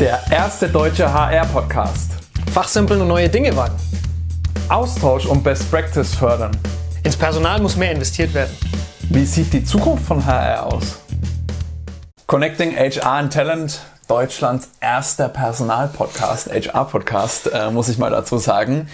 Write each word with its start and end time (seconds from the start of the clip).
Der 0.00 0.20
erste 0.28 0.68
deutsche 0.68 1.12
HR-Podcast. 1.12 2.14
Fachsimpeln 2.52 3.00
und 3.00 3.06
neue 3.06 3.28
Dinge 3.28 3.54
wagen. 3.54 3.76
Austausch 4.68 5.24
und 5.24 5.44
Best 5.44 5.70
Practice 5.70 6.16
fördern. 6.16 6.50
Ins 7.04 7.16
Personal 7.16 7.60
muss 7.60 7.76
mehr 7.76 7.92
investiert 7.92 8.34
werden. 8.34 8.50
Wie 9.10 9.24
sieht 9.24 9.52
die 9.52 9.62
Zukunft 9.62 10.04
von 10.04 10.26
HR 10.26 10.66
aus? 10.66 10.98
Connecting 12.26 12.74
HR 12.76 13.06
and 13.06 13.32
Talent, 13.32 13.82
Deutschlands 14.08 14.68
erster 14.80 15.28
Personal-Podcast, 15.28 16.50
HR-Podcast, 16.50 17.52
äh, 17.52 17.70
muss 17.70 17.88
ich 17.88 17.96
mal 17.96 18.10
dazu 18.10 18.38
sagen. 18.38 18.88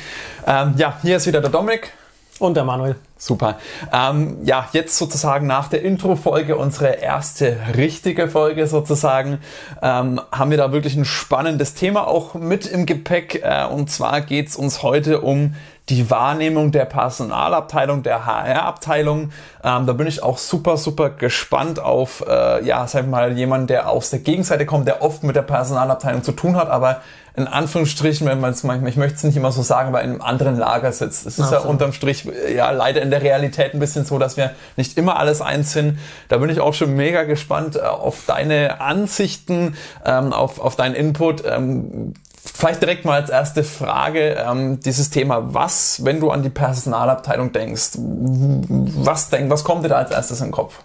Ähm, 0.46 0.74
ja, 0.76 0.98
hier 1.00 1.16
ist 1.16 1.26
wieder 1.26 1.40
der 1.40 1.50
Dominik. 1.50 1.94
Und 2.40 2.56
der 2.56 2.64
Manuel. 2.64 2.96
Super. 3.18 3.58
Ähm, 3.92 4.38
ja, 4.44 4.66
jetzt 4.72 4.96
sozusagen 4.96 5.46
nach 5.46 5.68
der 5.68 5.82
Intro-Folge, 5.82 6.56
unsere 6.56 6.92
erste 6.92 7.54
richtige 7.76 8.28
Folge 8.28 8.66
sozusagen, 8.66 9.40
ähm, 9.82 10.22
haben 10.32 10.50
wir 10.50 10.56
da 10.56 10.72
wirklich 10.72 10.96
ein 10.96 11.04
spannendes 11.04 11.74
Thema 11.74 12.08
auch 12.08 12.32
mit 12.32 12.64
im 12.64 12.86
Gepäck. 12.86 13.42
Äh, 13.44 13.66
und 13.66 13.90
zwar 13.90 14.22
geht's 14.22 14.56
uns 14.56 14.82
heute 14.82 15.20
um 15.20 15.54
die 15.90 16.08
Wahrnehmung 16.08 16.72
der 16.72 16.86
Personalabteilung, 16.86 18.02
der 18.02 18.24
HR-Abteilung. 18.24 19.32
Ähm, 19.62 19.86
da 19.86 19.92
bin 19.92 20.06
ich 20.06 20.22
auch 20.22 20.38
super, 20.38 20.78
super 20.78 21.10
gespannt 21.10 21.78
auf, 21.78 22.24
äh, 22.26 22.64
ja, 22.64 22.86
sag 22.86 23.06
mal, 23.06 23.36
jemand, 23.36 23.68
der 23.68 23.90
aus 23.90 24.08
der 24.08 24.20
Gegenseite 24.20 24.64
kommt, 24.64 24.86
der 24.88 25.02
oft 25.02 25.24
mit 25.24 25.36
der 25.36 25.42
Personalabteilung 25.42 26.22
zu 26.22 26.32
tun 26.32 26.56
hat, 26.56 26.70
aber 26.70 27.02
in 27.36 27.46
Anführungsstrichen, 27.46 28.26
wenn 28.26 28.40
man 28.40 28.52
es 28.52 28.62
manchmal, 28.64 28.90
ich 28.90 28.96
möchte 28.96 29.16
es 29.16 29.24
nicht 29.24 29.36
immer 29.36 29.52
so 29.52 29.62
sagen, 29.62 29.88
aber 29.88 30.02
in 30.02 30.10
einem 30.10 30.22
anderen 30.22 30.56
Lager 30.56 30.92
sitzt. 30.92 31.26
Es 31.26 31.38
ist 31.38 31.44
Absolut. 31.44 31.64
ja 31.64 31.70
unterm 31.70 31.92
Strich 31.92 32.26
ja 32.54 32.70
leider 32.70 33.02
in 33.02 33.10
der 33.10 33.22
Realität 33.22 33.74
ein 33.74 33.80
bisschen 33.80 34.04
so, 34.04 34.18
dass 34.18 34.36
wir 34.36 34.52
nicht 34.76 34.98
immer 34.98 35.18
alles 35.18 35.40
eins 35.40 35.72
sind. 35.72 35.98
Da 36.28 36.38
bin 36.38 36.50
ich 36.50 36.60
auch 36.60 36.74
schon 36.74 36.94
mega 36.94 37.22
gespannt 37.24 37.76
äh, 37.76 37.80
auf 37.80 38.24
deine 38.26 38.80
Ansichten, 38.80 39.76
ähm, 40.04 40.32
auf, 40.32 40.60
auf 40.60 40.76
deinen 40.76 40.94
Input. 40.94 41.44
Ähm, 41.44 42.14
Vielleicht 42.42 42.80
direkt 42.80 43.04
mal 43.04 43.20
als 43.20 43.28
erste 43.28 43.62
Frage 43.62 44.30
ähm, 44.30 44.80
dieses 44.80 45.10
Thema. 45.10 45.52
Was, 45.52 46.04
wenn 46.06 46.20
du 46.20 46.30
an 46.30 46.42
die 46.42 46.48
Personalabteilung 46.48 47.52
denkst, 47.52 47.90
was 47.96 49.28
denk, 49.28 49.50
was 49.50 49.62
kommt 49.62 49.84
dir 49.84 49.90
da 49.90 49.96
als 49.96 50.10
erstes 50.10 50.40
in 50.40 50.46
den 50.46 50.52
Kopf? 50.52 50.80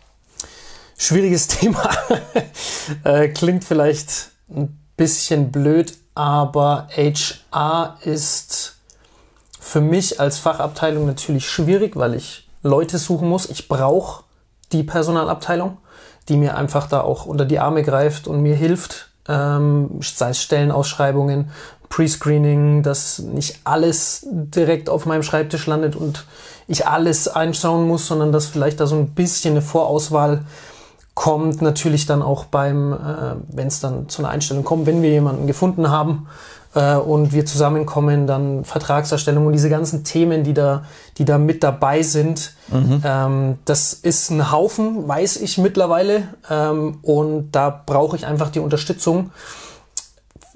Schwieriges 0.98 1.48
Thema. 1.48 1.90
äh, 3.06 3.30
klingt 3.30 3.64
vielleicht 3.64 4.32
ein 4.50 4.78
bisschen 4.98 5.52
blöd, 5.52 5.94
aber 6.16 6.88
HR 6.96 7.98
ist 8.04 8.78
für 9.60 9.82
mich 9.82 10.20
als 10.20 10.40
Fachabteilung 10.40 11.06
natürlich 11.06 11.50
schwierig, 11.50 11.96
weil 11.96 12.16
ich 12.16 12.48
Leute 12.64 12.98
suchen 12.98 13.28
muss. 13.28 13.50
Ich 13.50 13.68
brauche 13.68 14.24
die 14.72 14.84
Personalabteilung, 14.84 15.78
die 16.30 16.38
mir 16.38 16.58
einfach 16.58 16.88
da 16.88 17.02
auch 17.02 17.26
unter 17.26 17.46
die 17.46 17.60
Arme 17.60 17.84
greift 17.84 18.28
und 18.28 18.42
mir 18.42 18.56
hilft, 18.56 19.10
ähm, 19.28 20.00
sei 20.02 20.30
es 20.30 20.42
Stellenausschreibungen, 20.42 21.52
Pre-Screening, 21.90 22.84
dass 22.84 23.20
nicht 23.20 23.60
alles 23.64 24.26
direkt 24.30 24.90
auf 24.90 25.06
meinem 25.06 25.24
Schreibtisch 25.24 25.68
landet 25.68 25.96
und 25.96 26.26
ich 26.68 26.88
alles 26.88 27.28
einschauen 27.28 27.88
muss, 27.88 28.08
sondern 28.08 28.32
dass 28.32 28.48
vielleicht 28.48 28.80
da 28.80 28.88
so 28.88 28.96
ein 28.96 29.10
bisschen 29.10 29.52
eine 29.52 29.62
Vorauswahl 29.62 30.46
kommt 31.16 31.62
natürlich 31.62 32.06
dann 32.06 32.22
auch 32.22 32.46
beim, 32.46 32.94
äh, 32.94 32.98
wenn 33.48 33.68
es 33.68 33.80
dann 33.80 34.10
zu 34.10 34.22
einer 34.22 34.30
Einstellung 34.30 34.64
kommt, 34.64 34.86
wenn 34.86 35.02
wir 35.02 35.10
jemanden 35.10 35.48
gefunden 35.48 35.90
haben 35.90 36.28
äh, 36.76 36.96
und 36.96 37.32
wir 37.32 37.46
zusammenkommen, 37.46 38.28
dann 38.28 38.66
Vertragserstellung 38.66 39.48
und 39.48 39.54
diese 39.54 39.70
ganzen 39.70 40.04
Themen, 40.04 40.44
die 40.44 40.54
da, 40.54 40.84
die 41.18 41.26
da 41.26 41.38
mit 41.38 41.64
dabei 41.64 42.04
sind. 42.04 42.54
Mhm. 42.68 43.02
Ähm, 43.04 43.60
das 43.64 43.94
ist 43.94 44.30
ein 44.30 44.52
Haufen, 44.52 45.08
weiß 45.08 45.38
ich 45.38 45.58
mittlerweile. 45.58 46.28
Ähm, 46.50 47.00
und 47.02 47.54
da 47.54 47.70
brauche 47.70 48.18
ich 48.18 48.26
einfach 48.26 48.50
die 48.50 48.60
Unterstützung. 48.60 49.32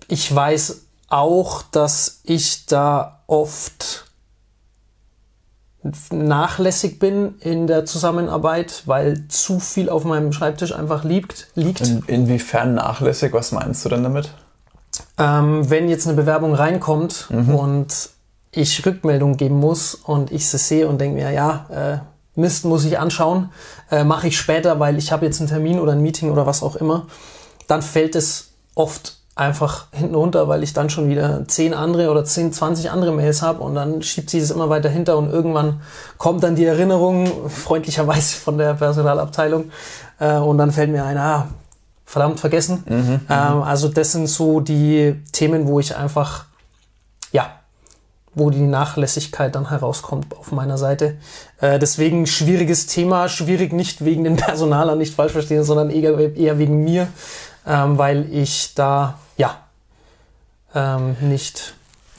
Ich 0.10 0.34
weiß 0.34 0.82
auch, 1.08 1.64
dass 1.72 2.20
ich 2.24 2.66
da 2.66 3.22
oft 3.28 4.09
nachlässig 6.12 7.00
bin 7.00 7.36
in 7.40 7.68
der 7.68 7.86
Zusammenarbeit, 7.86 8.84
weil 8.86 9.28
zu 9.30 9.60
viel 9.60 9.90
auf 9.90 10.04
meinem 10.04 10.34
Schreibtisch 10.34 10.74
einfach 10.74 11.04
liegt. 11.04 11.48
liegt. 11.56 11.88
In, 11.88 12.04
inwiefern 12.08 12.74
nachlässig? 12.76 13.34
Was 13.34 13.52
meinst 13.52 13.86
du 13.86 13.90
denn 13.90 14.04
damit? 14.04 14.30
Ähm, 15.18 15.70
wenn 15.70 15.88
jetzt 15.88 16.08
eine 16.08 16.18
Bewerbung 16.18 16.54
reinkommt 16.54 17.28
mhm. 17.30 17.56
und 17.56 18.10
ich 18.52 18.86
Rückmeldung 18.86 19.38
geben 19.38 19.60
muss 19.60 19.96
und 19.96 20.32
ich 20.32 20.48
sie 20.48 20.58
sehe 20.58 20.88
und 20.88 21.00
denke 21.00 21.22
mir, 21.22 21.32
ja, 21.32 21.66
äh, 21.70 22.40
Mist 22.40 22.66
muss 22.66 22.86
ich 22.86 22.98
anschauen, 22.98 23.52
äh, 23.92 24.04
mache 24.04 24.28
ich 24.28 24.38
später, 24.38 24.80
weil 24.80 24.98
ich 24.98 25.12
habe 25.12 25.26
jetzt 25.26 25.40
einen 25.40 25.50
Termin 25.50 25.80
oder 25.80 25.94
ein 25.94 26.02
Meeting 26.02 26.32
oder 26.32 26.46
was 26.46 26.64
auch 26.64 26.76
immer, 26.76 27.08
dann 27.68 27.82
fällt 27.82 28.16
es 28.16 28.52
oft 28.76 29.19
einfach 29.40 29.86
hinten 29.92 30.16
runter, 30.16 30.50
weil 30.50 30.64
ich 30.64 30.74
dann 30.74 30.90
schon 30.90 31.10
wieder 31.10 31.48
zehn 31.48 31.74
andere 31.74 32.12
oder 32.12 32.26
zehn, 32.26 32.52
zwanzig 32.52 32.92
andere 32.92 33.14
Mails 33.14 33.42
habe 33.42 33.64
und 33.64 33.74
dann 33.74 34.02
schiebt 34.02 34.30
sie 34.30 34.40
es 34.40 34.52
immer 34.52 34.70
weiter 34.70 34.90
hinter 34.90 35.18
und 35.18 35.32
irgendwann 35.32 35.82
kommt 36.18 36.44
dann 36.44 36.56
die 36.56 36.66
Erinnerung 36.66 37.50
freundlicherweise 37.50 38.36
von 38.36 38.58
der 38.58 38.74
Personalabteilung 38.74 39.72
äh, 40.20 40.36
und 40.36 40.58
dann 40.58 40.72
fällt 40.72 40.92
mir 40.92 41.06
ein, 41.06 41.18
ah, 41.18 41.48
verdammt 42.06 42.40
vergessen. 42.40 42.84
Mhm, 42.86 42.96
mhm, 42.96 43.20
ähm, 43.30 43.62
also 43.64 43.88
das 43.88 44.12
sind 44.12 44.28
so 44.28 44.60
die 44.60 45.16
Themen, 45.32 45.68
wo 45.68 45.80
ich 45.80 45.96
einfach, 45.96 46.46
ja, 47.32 47.52
wo 48.36 48.50
die 48.50 48.60
Nachlässigkeit 48.60 49.56
dann 49.56 49.70
herauskommt 49.70 50.36
auf 50.38 50.52
meiner 50.52 50.78
Seite. 50.78 51.18
Äh, 51.62 51.80
deswegen 51.80 52.28
schwieriges 52.28 52.88
Thema, 52.88 53.30
schwierig 53.30 53.72
nicht 53.72 54.04
wegen 54.04 54.26
den 54.26 54.36
Personalern, 54.36 54.98
nicht 54.98 55.16
falsch 55.16 55.32
verstehen, 55.32 55.64
sondern 55.64 55.90
eher, 55.92 56.36
eher 56.36 56.58
wegen 56.58 56.84
mir, 56.84 57.08
ähm, 57.66 57.98
weil 57.98 58.28
ich 58.34 58.74
da 58.76 59.18
ähm, 60.76 61.16
nicht 61.22 61.74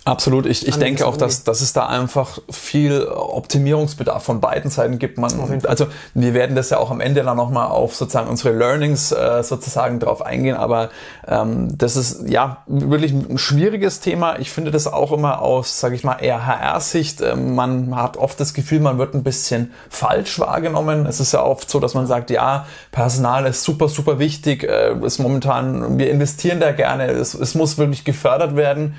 Absolut. 0.07 0.47
Ich, 0.47 0.67
ich 0.67 0.77
denke 0.77 1.07
auch, 1.07 1.19
dass, 1.19 1.45
dass 1.45 1.61
es 1.61 1.75
da 1.75 1.87
einfach 1.87 2.39
viel 2.51 3.07
Optimierungsbedarf 3.07 4.23
von 4.23 4.41
beiden 4.41 4.71
Seiten 4.71 4.99
gibt. 4.99 5.19
Man, 5.19 5.61
also 5.67 5.89
wir 6.15 6.33
werden 6.33 6.57
das 6.57 6.71
ja 6.71 6.79
auch 6.79 6.91
am 6.91 7.01
Ende 7.01 7.23
dann 7.23 7.37
nochmal 7.37 7.69
auf 7.69 7.95
sozusagen 7.95 8.29
unsere 8.29 8.57
Learnings 8.57 9.13
äh, 9.13 9.43
sozusagen 9.43 10.01
drauf 10.01 10.23
eingehen. 10.25 10.57
Aber 10.57 10.89
ähm, 11.29 11.77
das 11.77 11.97
ist 11.97 12.29
ja 12.29 12.65
wirklich 12.67 13.13
ein 13.13 13.37
schwieriges 13.37 14.01
Thema. 14.01 14.39
Ich 14.39 14.51
finde 14.51 14.71
das 14.71 14.87
auch 14.87 15.13
immer 15.13 15.43
aus, 15.43 15.81
sage 15.81 15.97
ich 15.97 16.03
mal, 16.03 16.17
eher 16.17 16.47
HR-Sicht. 16.47 17.21
Äh, 17.21 17.37
man 17.37 17.95
hat 17.95 18.17
oft 18.17 18.41
das 18.41 18.55
Gefühl, 18.55 18.81
man 18.81 18.97
wird 18.97 19.15
ein 19.15 19.23
bisschen 19.23 19.73
falsch 19.91 20.39
wahrgenommen. 20.41 21.05
Es 21.05 21.21
ist 21.21 21.33
ja 21.33 21.43
oft 21.43 21.69
so, 21.69 21.79
dass 21.79 21.93
man 21.93 22.07
sagt, 22.07 22.31
ja, 22.31 22.67
Personal 22.91 23.45
ist 23.45 23.65
super, 23.65 23.89
super 23.89 24.19
wichtig. 24.19 24.65
Äh, 24.65 24.95
ist 25.05 25.19
momentan, 25.19 25.99
wir 25.99 26.11
investieren 26.11 26.59
da 26.59 26.73
gerne. 26.73 27.09
Es, 27.09 27.35
es 27.35 27.55
muss 27.55 27.77
wirklich 27.77 28.05
gefördert 28.05 28.57
werden. 28.57 28.95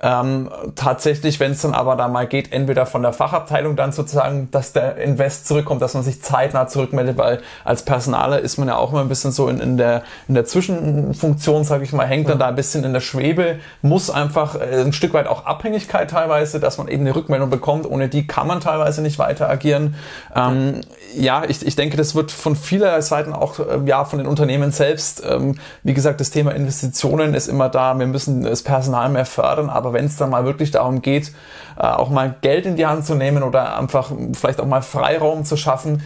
Ähm, 0.00 0.48
tatsächlich, 0.76 1.40
wenn 1.40 1.52
es 1.52 1.62
dann 1.62 1.74
aber 1.74 1.96
da 1.96 2.06
mal 2.06 2.26
geht, 2.26 2.52
entweder 2.52 2.86
von 2.86 3.02
der 3.02 3.12
Fachabteilung 3.12 3.74
dann 3.74 3.90
sozusagen, 3.90 4.48
dass 4.52 4.72
der 4.72 4.96
Invest 4.96 5.48
zurückkommt, 5.48 5.82
dass 5.82 5.94
man 5.94 6.04
sich 6.04 6.22
zeitnah 6.22 6.68
zurückmeldet, 6.68 7.18
weil 7.18 7.40
als 7.64 7.82
Personaler 7.82 8.38
ist 8.38 8.58
man 8.58 8.68
ja 8.68 8.76
auch 8.76 8.92
immer 8.92 9.00
ein 9.00 9.08
bisschen 9.08 9.32
so 9.32 9.48
in, 9.48 9.58
in 9.58 9.76
der 9.76 10.02
in 10.28 10.34
der 10.34 10.44
Zwischenfunktion, 10.44 11.64
sage 11.64 11.84
ich 11.84 11.92
mal, 11.92 12.06
hängt 12.06 12.28
dann 12.28 12.38
da 12.38 12.46
ein 12.48 12.54
bisschen 12.54 12.84
in 12.84 12.92
der 12.92 13.00
Schwebe, 13.00 13.58
muss 13.82 14.08
einfach 14.08 14.54
äh, 14.54 14.80
ein 14.80 14.92
Stück 14.92 15.14
weit 15.14 15.26
auch 15.26 15.46
Abhängigkeit 15.46 16.10
teilweise, 16.10 16.60
dass 16.60 16.78
man 16.78 16.88
eben 16.88 17.02
eine 17.02 17.16
Rückmeldung 17.16 17.50
bekommt, 17.50 17.84
ohne 17.84 18.08
die 18.08 18.26
kann 18.26 18.46
man 18.46 18.60
teilweise 18.60 19.02
nicht 19.02 19.18
weiter 19.18 19.48
agieren. 19.48 19.96
Ähm, 20.34 20.82
ja, 21.16 21.42
ich, 21.48 21.66
ich 21.66 21.76
denke, 21.76 21.96
das 21.96 22.14
wird 22.14 22.30
von 22.30 22.54
vieler 22.56 23.00
Seiten 23.02 23.32
auch, 23.32 23.58
äh, 23.58 23.80
ja, 23.86 24.04
von 24.04 24.18
den 24.18 24.28
Unternehmen 24.28 24.70
selbst, 24.70 25.22
ähm, 25.28 25.58
wie 25.82 25.94
gesagt, 25.94 26.20
das 26.20 26.30
Thema 26.30 26.52
Investitionen 26.54 27.34
ist 27.34 27.48
immer 27.48 27.68
da, 27.68 27.98
wir 27.98 28.06
müssen 28.06 28.42
das 28.42 28.62
Personal 28.62 29.08
mehr 29.08 29.24
fördern, 29.24 29.70
aber 29.70 29.87
aber 29.88 29.94
wenn 29.94 30.04
es 30.04 30.16
dann 30.16 30.30
mal 30.30 30.44
wirklich 30.44 30.70
darum 30.70 31.00
geht, 31.00 31.32
äh, 31.78 31.86
auch 31.86 32.10
mal 32.10 32.34
Geld 32.42 32.66
in 32.66 32.76
die 32.76 32.86
Hand 32.86 33.06
zu 33.06 33.14
nehmen 33.14 33.42
oder 33.42 33.78
einfach 33.78 34.12
vielleicht 34.34 34.60
auch 34.60 34.66
mal 34.66 34.82
Freiraum 34.82 35.44
zu 35.44 35.56
schaffen, 35.56 36.02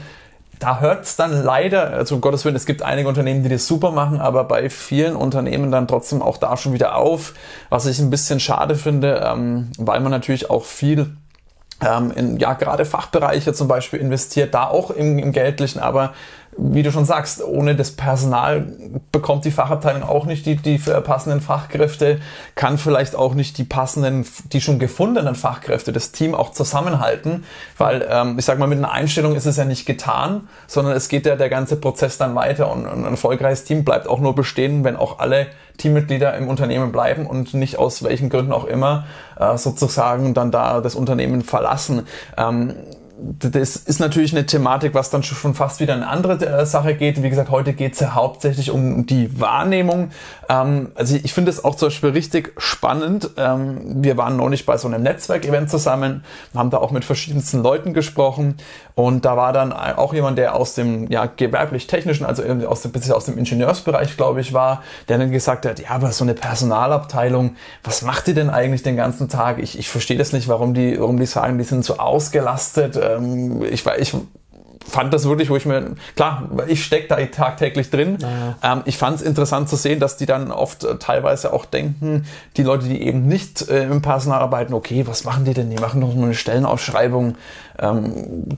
da 0.60 0.78
hört 0.78 1.04
es 1.04 1.16
dann 1.16 1.43
leider, 1.43 1.91
also 1.91 2.15
um 2.15 2.20
Gottes 2.20 2.44
Willen, 2.44 2.54
es 2.54 2.66
gibt 2.66 2.82
einige 2.82 3.09
Unternehmen, 3.09 3.43
die 3.43 3.48
das 3.48 3.66
super 3.66 3.91
machen, 3.91 4.20
aber 4.20 4.44
bei 4.44 4.70
vielen 4.70 5.16
Unternehmen 5.16 5.73
dann 5.73 5.88
trotzdem 5.88 6.23
auch 6.23 6.37
da 6.37 6.56
schon 6.56 6.73
wieder 6.73 6.94
auf, 6.94 7.34
was 7.69 7.87
ich 7.87 7.99
ein 7.99 8.11
bisschen 8.11 8.38
schade 8.38 8.76
finde, 8.76 9.20
ähm, 9.26 9.73
weil 9.76 9.99
man 9.99 10.12
natürlich 10.12 10.50
auch 10.50 10.64
viel 10.64 11.17
ähm, 11.82 12.12
in 12.12 12.37
ja 12.38 12.55
gerade 12.55 12.84
Fachbereiche 12.84 13.52
zum 13.52 13.69
Beispiel 13.69 14.00
investiert, 14.00 14.55
da 14.55 14.69
auch 14.69 14.90
im, 14.90 15.19
im 15.19 15.32
Geldlichen, 15.32 15.81
aber 15.81 16.12
wie 16.56 16.82
du 16.82 16.93
schon 16.93 17.06
sagst, 17.06 17.43
ohne 17.43 17.75
das 17.75 17.93
Personal 17.93 18.67
bekommt 19.11 19.46
die 19.46 19.50
Fachabteilung 19.50 20.02
auch 20.02 20.26
nicht 20.26 20.44
die, 20.44 20.56
die 20.56 20.76
passenden 20.76 21.40
Fachkräfte, 21.40 22.20
kann 22.56 22.76
vielleicht 22.76 23.17
auch 23.17 23.34
nicht 23.34 23.56
die 23.56 23.64
passenden, 23.64 24.26
die 24.52 24.61
schon 24.61 24.79
gefundenen 24.79 25.34
Fachkräfte, 25.34 25.93
das 25.93 26.12
Team 26.12 26.34
auch 26.34 26.52
zusammenhalten, 26.52 27.44
weil 27.79 28.06
ähm, 28.08 28.38
ich 28.38 28.44
sag 28.44 28.58
mal, 28.58 28.67
mit 28.67 28.78
einer 28.78 28.93
Einstellung 28.93 29.35
ist 29.35 29.46
es 29.46 29.56
ja 29.56 29.64
nicht 29.64 29.87
getan, 29.87 30.49
sondern 30.67 30.94
es 30.94 31.08
geht 31.08 31.25
ja 31.25 31.37
der 31.37 31.49
ganze 31.49 31.76
Prozess 31.76 32.19
dann 32.19 32.35
weiter 32.35 32.70
und 32.70 32.87
ein 32.87 33.05
erfolgreiches 33.05 33.64
Team 33.64 33.85
bleibt 33.85 34.06
auch 34.06 34.20
nur 34.20 34.35
bestehen, 34.35 34.85
wenn 34.85 34.96
auch 34.96 35.20
alle 35.20 35.46
Teammitglieder 35.79 36.37
im 36.37 36.49
Unternehmen 36.49 36.93
bleiben 36.93 37.27
und 37.27 37.55
nicht 37.55 37.79
aus 37.79 38.03
welchen 38.03 38.29
Gründen 38.29 38.53
auch 38.53 38.65
immer 38.65 39.07
äh, 39.39 39.57
sozusagen 39.57 40.35
dann 40.35 40.51
da 40.51 40.81
das 40.81 40.95
Unternehmen 40.95 41.43
verlassen. 41.43 42.07
Ähm, 42.37 42.75
das 43.39 43.77
ist 43.77 44.01
natürlich 44.01 44.33
eine 44.33 44.47
Thematik, 44.47 44.95
was 44.95 45.11
dann 45.11 45.23
schon 45.23 45.55
fast 45.55 45.81
wieder 45.81 45.95
eine 45.95 46.09
andere 46.09 46.35
äh, 46.45 46.67
Sache 46.67 46.95
geht. 46.95 47.23
Wie 47.23 47.31
gesagt, 47.31 47.51
heute 47.51 47.73
geht 47.73 47.95
es 47.95 48.01
ja 48.01 48.15
hauptsächlich 48.15 48.71
um 48.71 49.07
die 49.07 49.41
Wahrnehmung. 49.41 50.11
Ähm, 50.49 50.93
also 50.95 51.17
ich 51.23 51.33
finde 51.33 51.51
es 51.51 51.65
auch 51.65 51.75
zum 51.77 51.89
Beispiel 51.89 52.11
richtig 52.11 52.53
spannend. 52.57 53.31
Ähm, 53.37 54.03
wir 54.03 54.17
waren 54.17 54.37
neulich 54.37 54.67
bei 54.67 54.77
so 54.77 54.89
einem 54.89 55.03
Netzwerkevent 55.03 55.71
zusammen, 55.71 56.25
haben 56.55 56.71
da 56.71 56.79
auch 56.79 56.91
mit 56.91 57.05
verschiedensten 57.05 57.63
Leuten 57.63 57.95
gesprochen 57.95 58.57
und 58.95 59.25
da 59.25 59.37
war 59.37 59.53
dann 59.53 59.73
auch 59.73 60.13
jemand, 60.13 60.37
der 60.37 60.55
aus 60.55 60.75
dem 60.75 61.11
ja, 61.11 61.27
gewerblich-technischen, 61.27 62.27
also 62.27 62.43
aus 62.67 62.83
dem, 62.83 62.93
aus 63.13 63.25
dem 63.25 63.39
Ingenieursbereich, 63.39 64.17
glaube 64.17 64.41
ich, 64.43 64.53
war, 64.53 64.83
der 65.09 65.19
dann 65.19 65.31
gesagt 65.31 65.65
hat, 65.65 65.81
ja, 65.81 65.91
aber 65.91 66.13
so 66.13 66.25
eine 66.25 66.35
Personalabteilung, 66.35 67.57
was 67.85 68.03
macht 68.03 68.27
die 68.27 68.35
denn 68.35 68.51
eigentlich 68.51 68.83
den 68.83 68.97
ganzen 68.97 69.29
Tag? 69.29 69.59
Ich, 69.61 69.79
ich 69.79 69.89
verstehe 69.89 70.19
das 70.19 70.33
nicht, 70.33 70.49
warum 70.49 70.75
die, 70.75 71.01
warum 71.01 71.19
die 71.19 71.27
sagen, 71.27 71.57
die 71.57 71.65
sind 71.65 71.85
so 71.85 71.99
ausgelastet. 71.99 72.97
Ähm, 73.17 73.62
ich, 73.64 73.85
ich 73.87 74.14
fand 74.87 75.12
das 75.12 75.29
wirklich, 75.29 75.50
wo 75.50 75.56
ich 75.56 75.67
mir, 75.67 75.94
klar, 76.17 76.49
ich 76.67 76.85
stecke 76.85 77.09
da 77.09 77.25
tagtäglich 77.26 77.91
drin. 77.91 78.19
Ja. 78.20 78.73
Ähm, 78.73 78.82
ich 78.85 78.99
fand 78.99 79.17
es 79.17 79.23
interessant 79.23 79.69
zu 79.69 79.76
sehen, 79.76 80.00
dass 80.00 80.17
die 80.17 80.26
dann 80.26 80.50
oft 80.50 80.85
äh, 80.85 80.97
teilweise 80.97 81.53
auch 81.53 81.64
denken, 81.64 82.26
die 82.56 82.62
Leute, 82.62 82.87
die 82.88 83.03
eben 83.03 83.26
nicht 83.26 83.69
äh, 83.69 83.85
im 83.85 84.03
Personal 84.03 84.41
arbeiten, 84.41 84.75
okay, 84.75 85.06
was 85.06 85.25
machen 85.25 85.44
die 85.44 85.55
denn? 85.55 85.70
Die 85.70 85.76
machen 85.81 86.00
doch 86.00 86.14
nur 86.14 86.25
eine 86.25 86.35
Stellenausschreibung. 86.35 87.37
Ähm, 87.79 88.49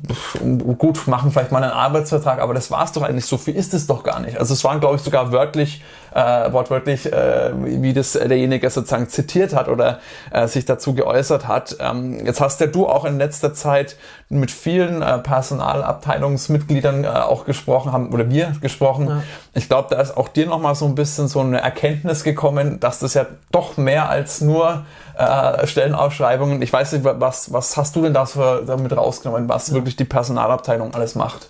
gut, 0.78 1.06
machen 1.06 1.30
vielleicht 1.30 1.52
mal 1.52 1.62
einen 1.62 1.72
Arbeitsvertrag, 1.72 2.40
aber 2.40 2.54
das 2.54 2.70
war 2.70 2.84
es 2.84 2.92
doch 2.92 3.02
eigentlich. 3.02 3.26
So 3.26 3.38
viel 3.38 3.54
ist 3.54 3.74
es 3.74 3.86
doch 3.86 4.02
gar 4.02 4.20
nicht. 4.20 4.38
Also 4.38 4.54
es 4.54 4.64
waren, 4.64 4.80
glaube 4.80 4.96
ich, 4.96 5.02
sogar 5.02 5.32
wörtlich 5.32 5.82
äh, 6.14 6.52
wortwörtlich, 6.52 7.12
äh, 7.12 7.50
wie 7.54 7.92
das 7.92 8.12
derjenige 8.12 8.70
sozusagen 8.70 9.08
zitiert 9.08 9.54
hat 9.54 9.68
oder 9.68 9.98
äh, 10.30 10.46
sich 10.46 10.64
dazu 10.64 10.94
geäußert 10.94 11.48
hat. 11.48 11.76
Ähm, 11.80 12.24
jetzt 12.24 12.40
hast 12.40 12.60
ja 12.60 12.66
du 12.68 12.86
auch 12.86 13.04
in 13.04 13.18
letzter 13.18 13.52
Zeit 13.52 13.96
mit 14.28 14.50
vielen 14.50 15.02
äh, 15.02 15.18
Personalabteilungsmitgliedern 15.18 17.04
äh, 17.04 17.08
auch 17.08 17.44
gesprochen 17.44 17.92
haben 17.92 18.12
oder 18.12 18.30
wir 18.30 18.52
gesprochen. 18.60 19.08
Ja. 19.08 19.22
Ich 19.54 19.68
glaube, 19.68 19.88
da 19.94 20.00
ist 20.00 20.16
auch 20.16 20.28
dir 20.28 20.46
nochmal 20.46 20.74
so 20.74 20.86
ein 20.86 20.94
bisschen 20.94 21.28
so 21.28 21.40
eine 21.40 21.60
Erkenntnis 21.60 22.22
gekommen, 22.22 22.78
dass 22.80 23.00
das 23.00 23.14
ja 23.14 23.26
doch 23.50 23.76
mehr 23.76 24.08
als 24.08 24.40
nur 24.40 24.84
äh, 25.16 25.66
Stellenausschreibungen. 25.66 26.60
Ich 26.62 26.72
weiß 26.72 26.92
nicht, 26.92 27.04
was, 27.04 27.52
was 27.52 27.76
hast 27.76 27.96
du 27.96 28.02
denn 28.02 28.14
dafür, 28.14 28.62
damit 28.66 28.96
rausgenommen, 28.96 29.48
was 29.48 29.72
wirklich 29.72 29.96
die 29.96 30.04
Personalabteilung 30.04 30.94
alles 30.94 31.14
macht? 31.14 31.48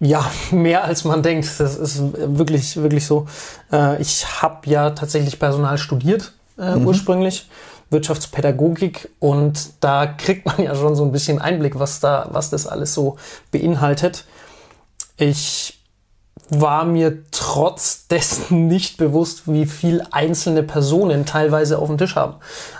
Ja, 0.00 0.30
mehr 0.50 0.84
als 0.84 1.04
man 1.04 1.22
denkt. 1.22 1.48
Das 1.58 1.76
ist 1.76 2.00
wirklich, 2.12 2.76
wirklich 2.76 3.06
so. 3.06 3.26
Äh, 3.72 4.00
ich 4.00 4.42
habe 4.42 4.68
ja 4.68 4.90
tatsächlich 4.90 5.38
Personal 5.38 5.78
studiert 5.78 6.32
äh, 6.58 6.76
mhm. 6.76 6.86
ursprünglich, 6.86 7.48
Wirtschaftspädagogik 7.90 9.08
und 9.18 9.70
da 9.80 10.06
kriegt 10.06 10.46
man 10.46 10.60
ja 10.62 10.74
schon 10.74 10.94
so 10.94 11.04
ein 11.04 11.12
bisschen 11.12 11.40
Einblick, 11.40 11.78
was 11.78 12.00
da, 12.00 12.28
was 12.30 12.50
das 12.50 12.66
alles 12.66 12.94
so 12.94 13.16
beinhaltet. 13.50 14.24
Ich 15.16 15.77
war 16.50 16.84
mir 16.84 17.24
trotz 17.30 18.06
dessen 18.08 18.68
nicht 18.68 18.96
bewusst, 18.96 19.42
wie 19.46 19.66
viel 19.66 20.02
einzelne 20.10 20.62
Personen 20.62 21.26
teilweise 21.26 21.78
auf 21.78 21.88
dem 21.88 21.98
Tisch 21.98 22.16
haben. 22.16 22.34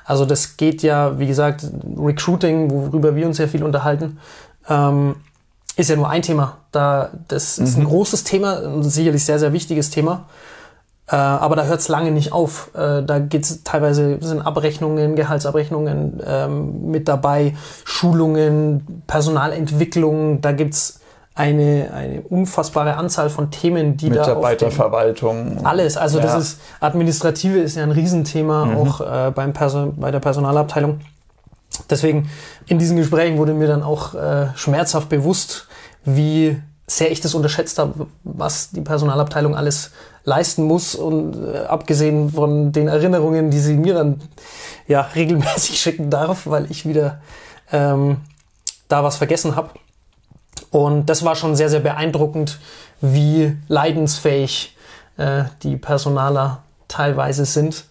Also 0.04 0.24
das 0.24 0.56
geht 0.56 0.82
ja, 0.82 1.18
wie 1.18 1.26
gesagt, 1.26 1.66
Recruiting, 1.96 2.70
worüber 2.70 3.14
wir 3.14 3.26
uns 3.26 3.36
sehr 3.36 3.48
viel 3.48 3.62
unterhalten. 3.62 4.18
Ähm, 4.68 5.16
ist 5.76 5.90
ja 5.90 5.96
nur 5.96 6.08
ein 6.08 6.22
Thema. 6.22 6.58
Da, 6.72 7.10
das 7.28 7.58
ist 7.58 7.76
ein 7.76 7.84
mhm. 7.84 7.88
großes 7.88 8.24
Thema, 8.24 8.58
ein 8.58 8.82
sicherlich 8.82 9.24
sehr, 9.24 9.38
sehr 9.38 9.52
wichtiges 9.52 9.90
Thema. 9.90 10.26
Äh, 11.06 11.16
aber 11.16 11.56
da 11.56 11.64
hört 11.64 11.80
es 11.80 11.88
lange 11.88 12.10
nicht 12.10 12.32
auf. 12.32 12.70
Äh, 12.74 13.02
da 13.02 13.18
geht 13.18 13.44
es 13.44 13.62
teilweise 13.64 14.18
sind 14.20 14.42
Abrechnungen, 14.42 15.14
Gehaltsabrechnungen 15.14 16.20
ähm, 16.26 16.90
mit 16.90 17.08
dabei, 17.08 17.54
Schulungen, 17.84 19.02
Personalentwicklung. 19.06 20.40
Da 20.40 20.52
gibt's 20.52 21.00
eine, 21.38 21.90
eine 21.94 22.20
unfassbare 22.22 22.96
Anzahl 22.96 23.30
von 23.30 23.52
Themen, 23.52 23.96
die 23.96 24.10
da 24.10 24.20
Mitarbeiterverwaltung. 24.20 25.64
Alles. 25.64 25.96
Also 25.96 26.18
ja. 26.18 26.24
das 26.24 26.36
ist 26.36 26.60
administrative 26.80 27.58
ist 27.58 27.76
ja 27.76 27.84
ein 27.84 27.92
Riesenthema 27.92 28.64
mhm. 28.64 28.76
auch 28.76 29.00
äh, 29.00 29.30
beim 29.30 29.52
Person, 29.52 29.94
bei 29.96 30.10
der 30.10 30.18
Personalabteilung. 30.18 31.00
Deswegen 31.88 32.28
in 32.66 32.80
diesen 32.80 32.96
Gesprächen 32.96 33.38
wurde 33.38 33.54
mir 33.54 33.68
dann 33.68 33.84
auch 33.84 34.14
äh, 34.14 34.48
schmerzhaft 34.56 35.08
bewusst, 35.08 35.68
wie 36.04 36.60
sehr 36.88 37.12
ich 37.12 37.20
das 37.20 37.34
unterschätzt 37.34 37.78
habe, 37.78 38.08
was 38.24 38.70
die 38.70 38.80
Personalabteilung 38.80 39.54
alles 39.54 39.92
leisten 40.24 40.64
muss 40.64 40.96
und 40.96 41.36
äh, 41.36 41.58
abgesehen 41.58 42.32
von 42.32 42.72
den 42.72 42.88
Erinnerungen, 42.88 43.50
die 43.50 43.60
sie 43.60 43.74
mir 43.74 43.94
dann 43.94 44.20
ja 44.88 45.02
regelmäßig 45.02 45.80
schicken 45.80 46.10
darf, 46.10 46.48
weil 46.48 46.68
ich 46.68 46.84
wieder 46.84 47.20
ähm, 47.70 48.16
da 48.88 49.04
was 49.04 49.18
vergessen 49.18 49.54
habe. 49.54 49.70
Und 50.70 51.06
das 51.06 51.24
war 51.24 51.34
schon 51.34 51.56
sehr, 51.56 51.70
sehr 51.70 51.80
beeindruckend, 51.80 52.58
wie 53.00 53.56
leidensfähig 53.68 54.76
äh, 55.16 55.44
die 55.62 55.76
Personaler 55.76 56.62
teilweise 56.88 57.44
sind. 57.44 57.84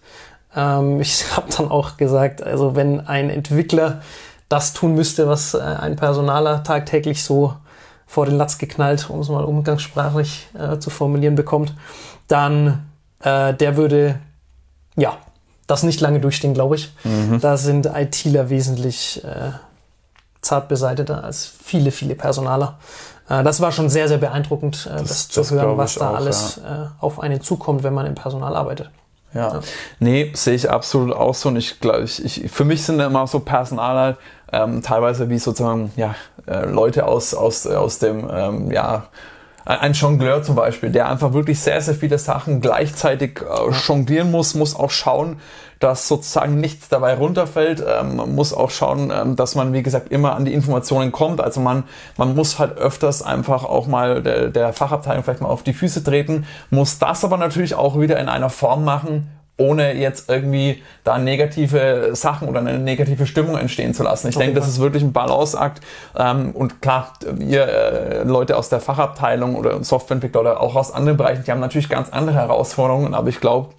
Ähm, 0.54 1.00
ich 1.00 1.24
habe 1.36 1.48
dann 1.56 1.70
auch 1.70 1.96
gesagt, 1.96 2.42
also 2.42 2.76
wenn 2.76 3.06
ein 3.06 3.30
Entwickler 3.30 4.02
das 4.48 4.72
tun 4.72 4.94
müsste, 4.94 5.28
was 5.28 5.54
äh, 5.54 5.58
ein 5.58 5.96
Personaler 5.96 6.62
tagtäglich 6.62 7.22
so 7.22 7.54
vor 8.06 8.24
den 8.24 8.36
Latz 8.36 8.56
geknallt, 8.56 9.10
um 9.10 9.20
es 9.20 9.28
mal 9.28 9.44
umgangssprachlich 9.44 10.48
äh, 10.58 10.78
zu 10.78 10.88
formulieren 10.88 11.34
bekommt, 11.34 11.74
dann 12.26 12.86
äh, 13.20 13.52
der 13.52 13.76
würde 13.76 14.18
ja 14.96 15.18
das 15.66 15.82
nicht 15.82 16.00
lange 16.00 16.18
durchstehen, 16.18 16.54
glaube 16.54 16.76
ich. 16.76 16.90
Mhm. 17.04 17.40
Da 17.40 17.58
sind 17.58 17.84
ITler 17.86 18.48
wesentlich 18.48 19.22
äh, 19.24 19.50
zart 20.48 20.68
beseiteter 20.68 21.22
als 21.22 21.50
viele, 21.62 21.90
viele 21.90 22.14
Personaler. 22.14 22.78
Äh, 23.28 23.44
das 23.44 23.60
war 23.60 23.70
schon 23.70 23.88
sehr, 23.88 24.08
sehr 24.08 24.18
beeindruckend, 24.18 24.88
äh, 24.90 24.96
das, 24.96 25.28
das, 25.28 25.28
zu 25.28 25.54
hören, 25.54 25.76
was 25.76 25.94
da 25.94 26.10
auch, 26.10 26.16
alles 26.16 26.60
ja. 26.62 26.84
Äh, 26.84 26.88
auf 27.00 27.20
einen 27.20 27.40
zukommt, 27.40 27.82
wenn 27.82 27.94
man 27.94 28.06
im 28.06 28.14
Personal 28.14 28.56
arbeitet. 28.56 28.90
Ja. 29.34 29.52
ja. 29.52 29.60
Nee, 29.98 30.32
sehe 30.34 30.54
ich 30.54 30.70
absolut 30.70 31.14
auch 31.14 31.34
so. 31.34 31.50
Und 31.50 31.56
ich 31.56 31.80
glaube, 31.80 32.04
ich, 32.04 32.24
ich, 32.24 32.50
für 32.50 32.64
mich 32.64 32.82
sind 32.82 32.98
immer 32.98 33.26
so 33.26 33.40
Personaler 33.40 34.16
ähm, 34.52 34.82
teilweise 34.82 35.28
wie 35.28 35.38
sozusagen 35.38 35.92
ja, 35.96 36.14
äh, 36.46 36.64
Leute 36.64 37.04
aus, 37.06 37.34
aus, 37.34 37.66
aus 37.66 37.98
dem, 37.98 38.28
ähm, 38.32 38.70
ja, 38.70 39.04
ein 39.66 39.92
Jongleur 39.92 40.42
zum 40.42 40.54
Beispiel, 40.54 40.88
der 40.88 41.10
einfach 41.10 41.34
wirklich 41.34 41.60
sehr, 41.60 41.82
sehr 41.82 41.94
viele 41.94 42.18
Sachen 42.18 42.62
gleichzeitig 42.62 43.42
äh, 43.42 43.70
jonglieren 43.86 44.30
muss, 44.30 44.54
muss 44.54 44.74
auch 44.74 44.90
schauen, 44.90 45.40
dass 45.80 46.08
sozusagen 46.08 46.60
nichts 46.60 46.88
dabei 46.88 47.14
runterfällt. 47.14 47.84
Ähm, 47.86 48.16
man 48.16 48.34
muss 48.34 48.52
auch 48.52 48.70
schauen, 48.70 49.12
ähm, 49.14 49.36
dass 49.36 49.54
man, 49.54 49.72
wie 49.72 49.82
gesagt, 49.82 50.10
immer 50.10 50.34
an 50.34 50.44
die 50.44 50.52
Informationen 50.52 51.12
kommt. 51.12 51.40
Also 51.40 51.60
man, 51.60 51.84
man 52.16 52.34
muss 52.34 52.58
halt 52.58 52.78
öfters 52.78 53.22
einfach 53.22 53.64
auch 53.64 53.86
mal 53.86 54.22
der, 54.22 54.48
der 54.48 54.72
Fachabteilung 54.72 55.22
vielleicht 55.22 55.40
mal 55.40 55.48
auf 55.48 55.62
die 55.62 55.72
Füße 55.72 56.02
treten, 56.02 56.46
muss 56.70 56.98
das 56.98 57.24
aber 57.24 57.36
natürlich 57.36 57.74
auch 57.74 57.98
wieder 57.98 58.18
in 58.18 58.28
einer 58.28 58.50
Form 58.50 58.84
machen, 58.84 59.30
ohne 59.56 59.94
jetzt 59.94 60.30
irgendwie 60.30 60.82
da 61.02 61.18
negative 61.18 62.10
Sachen 62.12 62.48
oder 62.48 62.60
eine 62.60 62.78
negative 62.78 63.26
Stimmung 63.26 63.56
entstehen 63.56 63.92
zu 63.92 64.04
lassen. 64.04 64.28
Ich 64.28 64.36
okay. 64.36 64.46
denke, 64.46 64.60
das 64.60 64.68
ist 64.68 64.80
wirklich 64.80 65.02
ein 65.02 65.12
Balanceakt. 65.12 65.80
Ähm, 66.16 66.52
und 66.52 66.80
klar, 66.80 67.12
ihr 67.38 67.66
äh, 67.66 68.22
Leute 68.22 68.56
aus 68.56 68.68
der 68.68 68.80
Fachabteilung 68.80 69.56
oder 69.56 69.82
Softwareentwickler 69.82 70.40
oder 70.40 70.60
auch 70.60 70.76
aus 70.76 70.92
anderen 70.92 71.18
Bereichen, 71.18 71.42
die 71.44 71.50
haben 71.50 71.60
natürlich 71.60 71.88
ganz 71.88 72.10
andere 72.10 72.36
Herausforderungen, 72.36 73.14
aber 73.14 73.28
ich 73.28 73.40
glaube, 73.40 73.70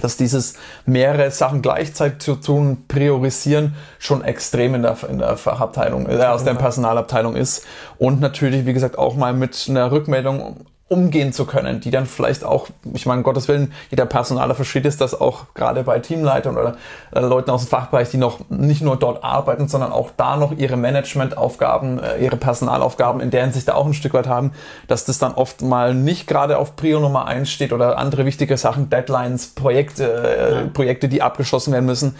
dass 0.00 0.16
dieses 0.16 0.54
mehrere 0.84 1.30
Sachen 1.30 1.62
gleichzeitig 1.62 2.18
zu 2.18 2.36
tun, 2.36 2.84
priorisieren, 2.88 3.74
schon 3.98 4.22
extrem 4.22 4.74
in 4.74 4.82
der, 4.82 4.96
in 5.08 5.18
der 5.18 5.36
Fachabteilung, 5.36 6.08
äh, 6.08 6.16
aus 6.24 6.44
der 6.44 6.54
Personalabteilung 6.54 7.36
ist. 7.36 7.64
Und 7.98 8.20
natürlich, 8.20 8.66
wie 8.66 8.72
gesagt, 8.72 8.98
auch 8.98 9.16
mal 9.16 9.32
mit 9.32 9.66
einer 9.68 9.90
Rückmeldung 9.90 10.66
umgehen 10.88 11.32
zu 11.32 11.46
können, 11.46 11.80
die 11.80 11.90
dann 11.90 12.06
vielleicht 12.06 12.44
auch, 12.44 12.68
ich 12.94 13.06
meine, 13.06 13.22
Gottes 13.22 13.48
Willen, 13.48 13.72
jeder 13.90 14.06
Personaler 14.06 14.54
versteht 14.54 14.86
es, 14.86 14.96
dass 14.96 15.20
auch 15.20 15.46
gerade 15.54 15.82
bei 15.82 15.98
Teamleitern 15.98 16.56
oder 16.56 16.76
äh, 17.12 17.20
Leuten 17.20 17.50
aus 17.50 17.64
dem 17.64 17.68
Fachbereich, 17.68 18.10
die 18.10 18.18
noch 18.18 18.48
nicht 18.50 18.82
nur 18.82 18.96
dort 18.96 19.24
arbeiten, 19.24 19.66
sondern 19.66 19.90
auch 19.90 20.12
da 20.16 20.36
noch 20.36 20.56
ihre 20.56 20.76
Managementaufgaben, 20.76 21.98
äh, 21.98 22.24
ihre 22.24 22.36
Personalaufgaben 22.36 23.20
in 23.20 23.32
der 23.32 23.42
Hinsicht 23.42 23.68
auch 23.68 23.84
ein 23.84 23.94
Stück 23.94 24.14
weit 24.14 24.28
haben, 24.28 24.52
dass 24.86 25.04
das 25.04 25.18
dann 25.18 25.34
oft 25.34 25.60
mal 25.60 25.92
nicht 25.92 26.28
gerade 26.28 26.56
auf 26.56 26.76
Prio 26.76 27.00
Nummer 27.00 27.26
eins 27.26 27.50
steht 27.50 27.72
oder 27.72 27.98
andere 27.98 28.24
wichtige 28.24 28.56
Sachen, 28.56 28.88
Deadlines, 28.88 29.48
Projekte, 29.48 30.04
äh, 30.04 30.54
ja. 30.54 30.68
Projekte, 30.72 31.08
die 31.08 31.20
abgeschlossen 31.20 31.72
werden 31.72 31.86
müssen. 31.86 32.14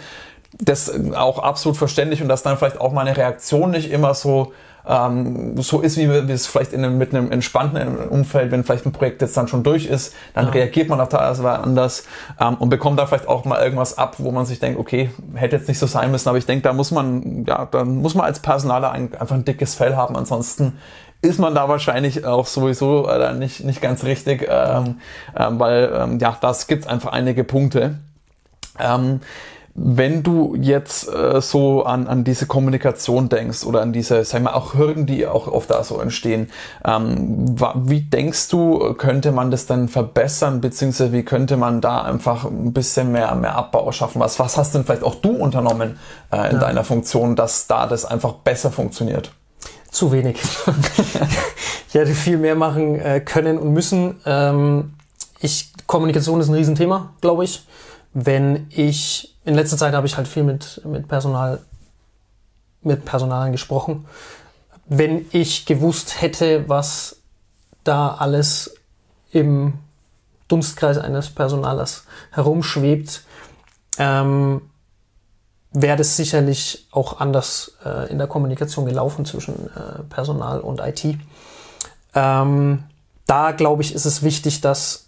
Das 0.59 0.91
auch 1.13 1.39
absolut 1.39 1.77
verständlich 1.77 2.21
und 2.21 2.29
dass 2.29 2.43
dann 2.43 2.57
vielleicht 2.57 2.79
auch 2.79 2.91
mal 2.91 3.01
eine 3.01 3.17
Reaktion 3.17 3.71
nicht 3.71 3.91
immer 3.91 4.13
so 4.13 4.53
ähm, 4.87 5.61
so 5.61 5.81
ist, 5.81 5.97
wie, 5.97 6.09
wie 6.09 6.31
es 6.31 6.47
vielleicht 6.47 6.71
in 6.71 6.83
einem, 6.83 6.97
mit 6.97 7.13
einem 7.13 7.31
entspannten 7.31 8.07
Umfeld, 8.07 8.51
wenn 8.51 8.63
vielleicht 8.63 8.85
ein 8.85 8.93
Projekt 8.93 9.21
jetzt 9.21 9.35
dann 9.35 9.47
schon 9.47 9.63
durch 9.63 9.85
ist, 9.85 10.15
dann 10.33 10.45
ja. 10.45 10.51
reagiert 10.51 10.87
man 10.87 11.01
auf 11.01 11.09
das 11.09 11.41
anders 11.41 12.05
ähm, 12.39 12.55
und 12.55 12.69
bekommt 12.69 12.97
da 12.97 13.05
vielleicht 13.05 13.27
auch 13.27 13.43
mal 13.43 13.61
irgendwas 13.61 13.97
ab, 13.97 14.15
wo 14.19 14.31
man 14.31 14.45
sich 14.45 14.59
denkt, 14.59 14.79
okay, 14.79 15.11
hätte 15.35 15.57
jetzt 15.57 15.67
nicht 15.67 15.79
so 15.79 15.87
sein 15.87 16.09
müssen, 16.11 16.29
aber 16.29 16.37
ich 16.37 16.45
denke, 16.45 16.63
da 16.63 16.73
muss 16.73 16.91
man, 16.91 17.45
ja, 17.45 17.67
dann 17.69 17.97
muss 17.97 18.15
man 18.15 18.25
als 18.25 18.39
Personaler 18.39 18.91
ein, 18.91 19.13
einfach 19.15 19.35
ein 19.35 19.43
dickes 19.43 19.75
Fell 19.75 19.95
haben, 19.95 20.15
ansonsten 20.15 20.77
ist 21.21 21.39
man 21.39 21.55
da 21.55 21.67
wahrscheinlich 21.67 22.25
auch 22.25 22.45
sowieso 22.45 23.07
äh, 23.09 23.33
nicht, 23.33 23.65
nicht 23.65 23.81
ganz 23.81 24.03
richtig, 24.03 24.47
ähm, 24.49 24.99
ähm, 25.35 25.59
weil 25.59 25.91
ähm, 25.93 26.19
ja, 26.19 26.37
das 26.39 26.67
gibt's 26.67 26.87
einfach 26.87 27.11
einige 27.11 27.43
Punkte. 27.43 27.99
Ähm, 28.79 29.21
Wenn 29.79 30.23
du 30.23 30.55
jetzt 30.59 31.07
äh, 31.07 31.39
so 31.39 31.83
an, 31.83 32.07
an 32.07 32.23
diese 32.23 32.47
Kommunikation 32.47 33.29
denkst 33.29 33.63
oder 33.63 33.83
an 33.83 33.93
diese, 33.93 34.25
sag 34.25 34.41
mal, 34.41 34.53
auch 34.53 34.73
Hürden, 34.73 35.05
die 35.05 35.27
auch 35.27 35.47
oft 35.47 35.69
da 35.69 35.83
so 35.83 35.99
entstehen, 35.99 36.49
ähm, 36.83 37.55
wie 37.75 38.01
denkst 38.01 38.49
du, 38.49 38.95
könnte 38.95 39.31
man 39.31 39.51
das 39.51 39.67
dann 39.67 39.87
verbessern, 39.87 40.61
beziehungsweise 40.61 41.13
wie 41.13 41.21
könnte 41.21 41.57
man 41.57 41.79
da 41.79 42.01
einfach 42.01 42.45
ein 42.45 42.73
bisschen 42.73 43.11
mehr, 43.11 43.35
mehr 43.35 43.55
Abbau 43.55 43.91
schaffen? 43.91 44.19
Was, 44.19 44.39
was 44.39 44.57
hast 44.57 44.73
denn 44.73 44.83
vielleicht 44.83 45.03
auch 45.03 45.13
du 45.13 45.29
unternommen 45.29 45.99
äh, 46.31 46.49
in 46.49 46.55
ja. 46.55 46.59
deiner 46.59 46.83
Funktion, 46.83 47.35
dass 47.35 47.67
da 47.67 47.85
das 47.85 48.03
einfach 48.03 48.33
besser 48.33 48.71
funktioniert? 48.71 49.31
Zu 49.91 50.11
wenig. 50.11 50.37
ich 51.87 51.93
hätte 51.93 52.15
viel 52.15 52.37
mehr 52.37 52.55
machen 52.55 52.99
äh, 52.99 53.19
können 53.19 53.59
und 53.59 53.73
müssen. 53.73 54.15
Ähm, 54.25 54.93
ich, 55.39 55.71
Kommunikation 55.85 56.41
ist 56.41 56.47
ein 56.47 56.55
Riesenthema, 56.55 57.13
glaube 57.21 57.43
ich. 57.43 57.63
Wenn 58.13 58.65
ich 58.71 59.36
in 59.47 59.55
letzter 59.55 59.77
Zeit 59.77 59.93
habe 59.93 60.05
ich 60.05 60.17
halt 60.17 60.27
viel 60.27 60.43
mit, 60.43 60.81
mit 60.83 61.07
Personal, 61.07 61.61
mit 62.81 63.05
Personalern 63.05 63.53
gesprochen. 63.53 64.05
Wenn 64.85 65.25
ich 65.31 65.65
gewusst 65.65 66.21
hätte, 66.21 66.67
was 66.67 67.21
da 67.85 68.09
alles 68.09 68.75
im 69.31 69.75
Dunstkreis 70.49 70.97
eines 70.97 71.29
Personalers 71.29 72.03
herumschwebt, 72.31 73.23
ähm, 73.97 74.61
wäre 75.71 75.95
das 75.95 76.17
sicherlich 76.17 76.85
auch 76.91 77.21
anders 77.21 77.77
äh, 77.85 78.11
in 78.11 78.17
der 78.17 78.27
Kommunikation 78.27 78.85
gelaufen 78.85 79.23
zwischen 79.23 79.69
äh, 79.75 80.03
Personal 80.09 80.59
und 80.59 80.81
IT. 80.81 81.17
Ähm, 82.13 82.83
da 83.25 83.51
glaube 83.53 83.81
ich, 83.81 83.95
ist 83.95 84.05
es 84.05 84.23
wichtig, 84.23 84.59
dass 84.59 85.06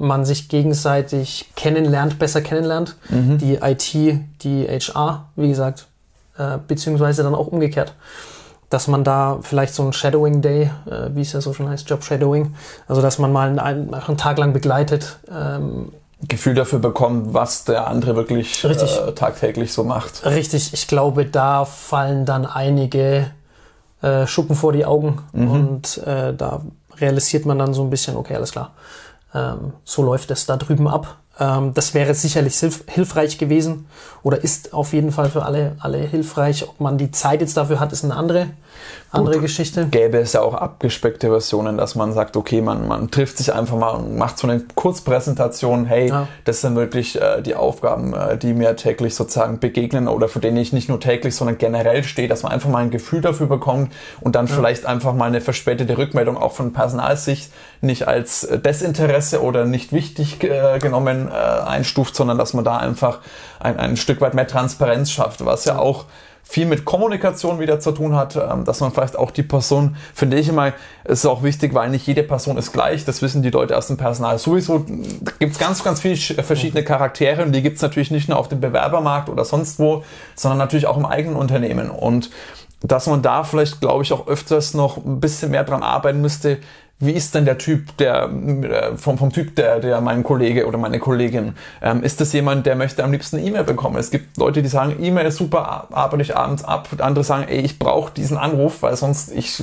man 0.00 0.24
sich 0.24 0.48
gegenseitig 0.48 1.50
kennenlernt, 1.56 2.18
besser 2.18 2.40
kennenlernt. 2.40 2.96
Mhm. 3.08 3.38
Die 3.38 3.54
IT, 3.56 3.94
die 4.42 4.66
HR, 4.66 5.28
wie 5.36 5.48
gesagt, 5.48 5.86
äh, 6.38 6.58
beziehungsweise 6.66 7.22
dann 7.22 7.34
auch 7.34 7.46
umgekehrt. 7.46 7.94
Dass 8.70 8.86
man 8.86 9.04
da 9.04 9.38
vielleicht 9.42 9.74
so 9.74 9.82
ein 9.82 9.92
Shadowing 9.92 10.42
Day, 10.42 10.70
äh, 10.86 11.10
wie 11.14 11.22
es 11.22 11.32
ja 11.32 11.40
so 11.40 11.52
schon 11.52 11.68
heißt, 11.68 11.88
Job 11.88 12.04
Shadowing, 12.04 12.54
also 12.88 13.02
dass 13.02 13.18
man 13.18 13.32
mal 13.32 13.48
einen, 13.48 13.92
einen 13.92 14.16
Tag 14.16 14.38
lang 14.38 14.52
begleitet. 14.52 15.18
Ähm, 15.30 15.92
Gefühl 16.28 16.54
dafür 16.54 16.78
bekommt, 16.78 17.32
was 17.32 17.64
der 17.64 17.86
andere 17.86 18.14
wirklich 18.14 18.62
äh, 18.62 19.12
tagtäglich 19.14 19.72
so 19.72 19.84
macht. 19.84 20.24
Richtig, 20.26 20.74
ich 20.74 20.86
glaube, 20.86 21.24
da 21.24 21.64
fallen 21.64 22.26
dann 22.26 22.44
einige 22.44 23.30
äh, 24.02 24.26
Schuppen 24.26 24.54
vor 24.54 24.72
die 24.72 24.84
Augen 24.84 25.22
mhm. 25.32 25.50
und 25.50 25.98
äh, 26.06 26.34
da 26.34 26.60
realisiert 26.98 27.46
man 27.46 27.58
dann 27.58 27.72
so 27.72 27.82
ein 27.82 27.90
bisschen, 27.90 28.16
okay, 28.16 28.34
alles 28.34 28.52
klar 28.52 28.72
ähm, 29.34 29.72
so 29.84 30.02
läuft 30.02 30.30
es 30.30 30.46
da 30.46 30.56
drüben 30.56 30.88
ab. 30.88 31.18
Ähm, 31.38 31.72
das 31.74 31.94
wäre 31.94 32.14
sicherlich 32.14 32.58
hilf 32.58 32.84
hilfreich 32.86 33.38
gewesen 33.38 33.86
oder 34.22 34.42
ist 34.42 34.74
auf 34.74 34.92
jeden 34.92 35.12
Fall 35.12 35.30
für 35.30 35.44
alle, 35.44 35.76
alle 35.80 35.98
hilfreich. 35.98 36.68
Ob 36.68 36.80
man 36.80 36.98
die 36.98 37.10
Zeit 37.10 37.40
jetzt 37.40 37.56
dafür 37.56 37.80
hat, 37.80 37.92
ist 37.92 38.04
eine 38.04 38.14
andere 38.14 38.48
andere 39.12 39.34
Gut, 39.34 39.42
Geschichte. 39.42 39.86
Gäbe 39.86 40.18
es 40.18 40.34
ja 40.34 40.40
auch 40.40 40.54
abgespeckte 40.54 41.28
Versionen, 41.28 41.76
dass 41.76 41.96
man 41.96 42.12
sagt, 42.12 42.36
okay, 42.36 42.60
man, 42.60 42.86
man 42.86 43.10
trifft 43.10 43.38
sich 43.38 43.52
einfach 43.52 43.76
mal 43.76 43.90
und 43.90 44.16
macht 44.16 44.38
so 44.38 44.46
eine 44.46 44.62
Kurzpräsentation, 44.74 45.84
hey, 45.86 46.08
ja. 46.08 46.28
das 46.44 46.60
sind 46.60 46.76
wirklich 46.76 47.20
äh, 47.20 47.42
die 47.42 47.56
Aufgaben, 47.56 48.14
äh, 48.14 48.38
die 48.38 48.52
mir 48.52 48.76
täglich 48.76 49.16
sozusagen 49.16 49.58
begegnen 49.58 50.06
oder 50.06 50.28
für 50.28 50.38
denen 50.38 50.58
ich 50.58 50.72
nicht 50.72 50.88
nur 50.88 51.00
täglich, 51.00 51.34
sondern 51.34 51.58
generell 51.58 52.04
stehe, 52.04 52.28
dass 52.28 52.44
man 52.44 52.52
einfach 52.52 52.70
mal 52.70 52.84
ein 52.84 52.90
Gefühl 52.90 53.20
dafür 53.20 53.46
bekommt 53.46 53.92
und 54.20 54.36
dann 54.36 54.46
ja. 54.46 54.54
vielleicht 54.54 54.86
einfach 54.86 55.12
mal 55.12 55.26
eine 55.26 55.40
verspätete 55.40 55.98
Rückmeldung 55.98 56.36
auch 56.36 56.52
von 56.52 56.72
Personalsicht 56.72 57.50
nicht 57.80 58.06
als 58.06 58.46
Desinteresse 58.64 59.42
oder 59.42 59.64
nicht 59.64 59.92
wichtig 59.92 60.42
äh, 60.44 60.78
genommen 60.78 61.28
äh, 61.28 61.32
einstuft, 61.32 62.14
sondern 62.14 62.38
dass 62.38 62.52
man 62.52 62.64
da 62.64 62.76
einfach 62.76 63.20
ein, 63.58 63.78
ein 63.78 63.96
Stück 63.96 64.20
weit 64.20 64.34
mehr 64.34 64.46
Transparenz 64.46 65.10
schafft, 65.10 65.44
was 65.44 65.64
ja 65.64 65.78
auch 65.78 66.04
viel 66.50 66.66
mit 66.66 66.84
Kommunikation 66.84 67.60
wieder 67.60 67.78
zu 67.78 67.92
tun 67.92 68.16
hat, 68.16 68.34
ähm, 68.34 68.64
dass 68.64 68.80
man 68.80 68.90
vielleicht 68.90 69.16
auch 69.16 69.30
die 69.30 69.44
Person, 69.44 69.96
finde 70.12 70.36
ich 70.36 70.48
immer, 70.48 70.72
ist 71.04 71.24
auch 71.24 71.44
wichtig, 71.44 71.74
weil 71.74 71.90
nicht 71.90 72.06
jede 72.08 72.24
Person 72.24 72.56
ist 72.56 72.72
gleich, 72.72 73.04
das 73.04 73.22
wissen 73.22 73.42
die 73.42 73.50
Leute 73.50 73.76
aus 73.78 73.86
dem 73.86 73.96
Personal 73.96 74.38
sowieso. 74.38 74.84
Da 75.20 75.32
gibt 75.38 75.52
es 75.52 75.58
ganz, 75.58 75.84
ganz 75.84 76.00
viele 76.00 76.16
verschiedene 76.16 76.82
Charaktere 76.82 77.44
und 77.44 77.52
die 77.52 77.62
gibt 77.62 77.76
es 77.76 77.82
natürlich 77.82 78.10
nicht 78.10 78.28
nur 78.28 78.36
auf 78.36 78.48
dem 78.48 78.60
Bewerbermarkt 78.60 79.28
oder 79.28 79.44
sonst 79.44 79.78
wo, 79.78 80.02
sondern 80.34 80.58
natürlich 80.58 80.86
auch 80.86 80.96
im 80.96 81.06
eigenen 81.06 81.36
Unternehmen. 81.36 81.88
Und 81.88 82.30
dass 82.82 83.06
man 83.06 83.22
da 83.22 83.44
vielleicht, 83.44 83.80
glaube 83.80 84.02
ich, 84.02 84.12
auch 84.12 84.26
öfters 84.26 84.74
noch 84.74 84.96
ein 84.96 85.20
bisschen 85.20 85.50
mehr 85.50 85.64
dran 85.64 85.82
arbeiten 85.82 86.20
müsste, 86.20 86.58
wie 87.02 87.12
ist 87.12 87.34
denn 87.34 87.46
der 87.46 87.56
Typ, 87.56 87.96
der 87.96 88.28
äh, 88.28 88.96
vom, 88.96 89.16
vom 89.16 89.32
Typ 89.32 89.56
der, 89.56 89.80
der 89.80 90.02
mein 90.02 90.22
Kollege 90.22 90.66
oder 90.66 90.76
meine 90.76 90.98
Kollegin? 90.98 91.54
Ähm, 91.80 92.02
ist 92.02 92.20
das 92.20 92.34
jemand, 92.34 92.66
der 92.66 92.76
möchte 92.76 93.02
am 93.02 93.10
liebsten 93.10 93.38
E-Mail 93.38 93.64
bekommen? 93.64 93.96
Es 93.96 94.10
gibt 94.10 94.36
Leute, 94.36 94.60
die 94.60 94.68
sagen, 94.68 95.02
E-Mail 95.02 95.26
ist 95.26 95.38
super, 95.38 95.88
arbeite 95.90 96.22
ich 96.22 96.36
abends 96.36 96.62
ab. 96.62 96.88
Andere 96.98 97.24
sagen, 97.24 97.46
ey, 97.48 97.60
ich 97.60 97.78
brauche 97.78 98.12
diesen 98.12 98.36
Anruf, 98.36 98.82
weil 98.82 98.96
sonst 98.96 99.32
ich 99.32 99.62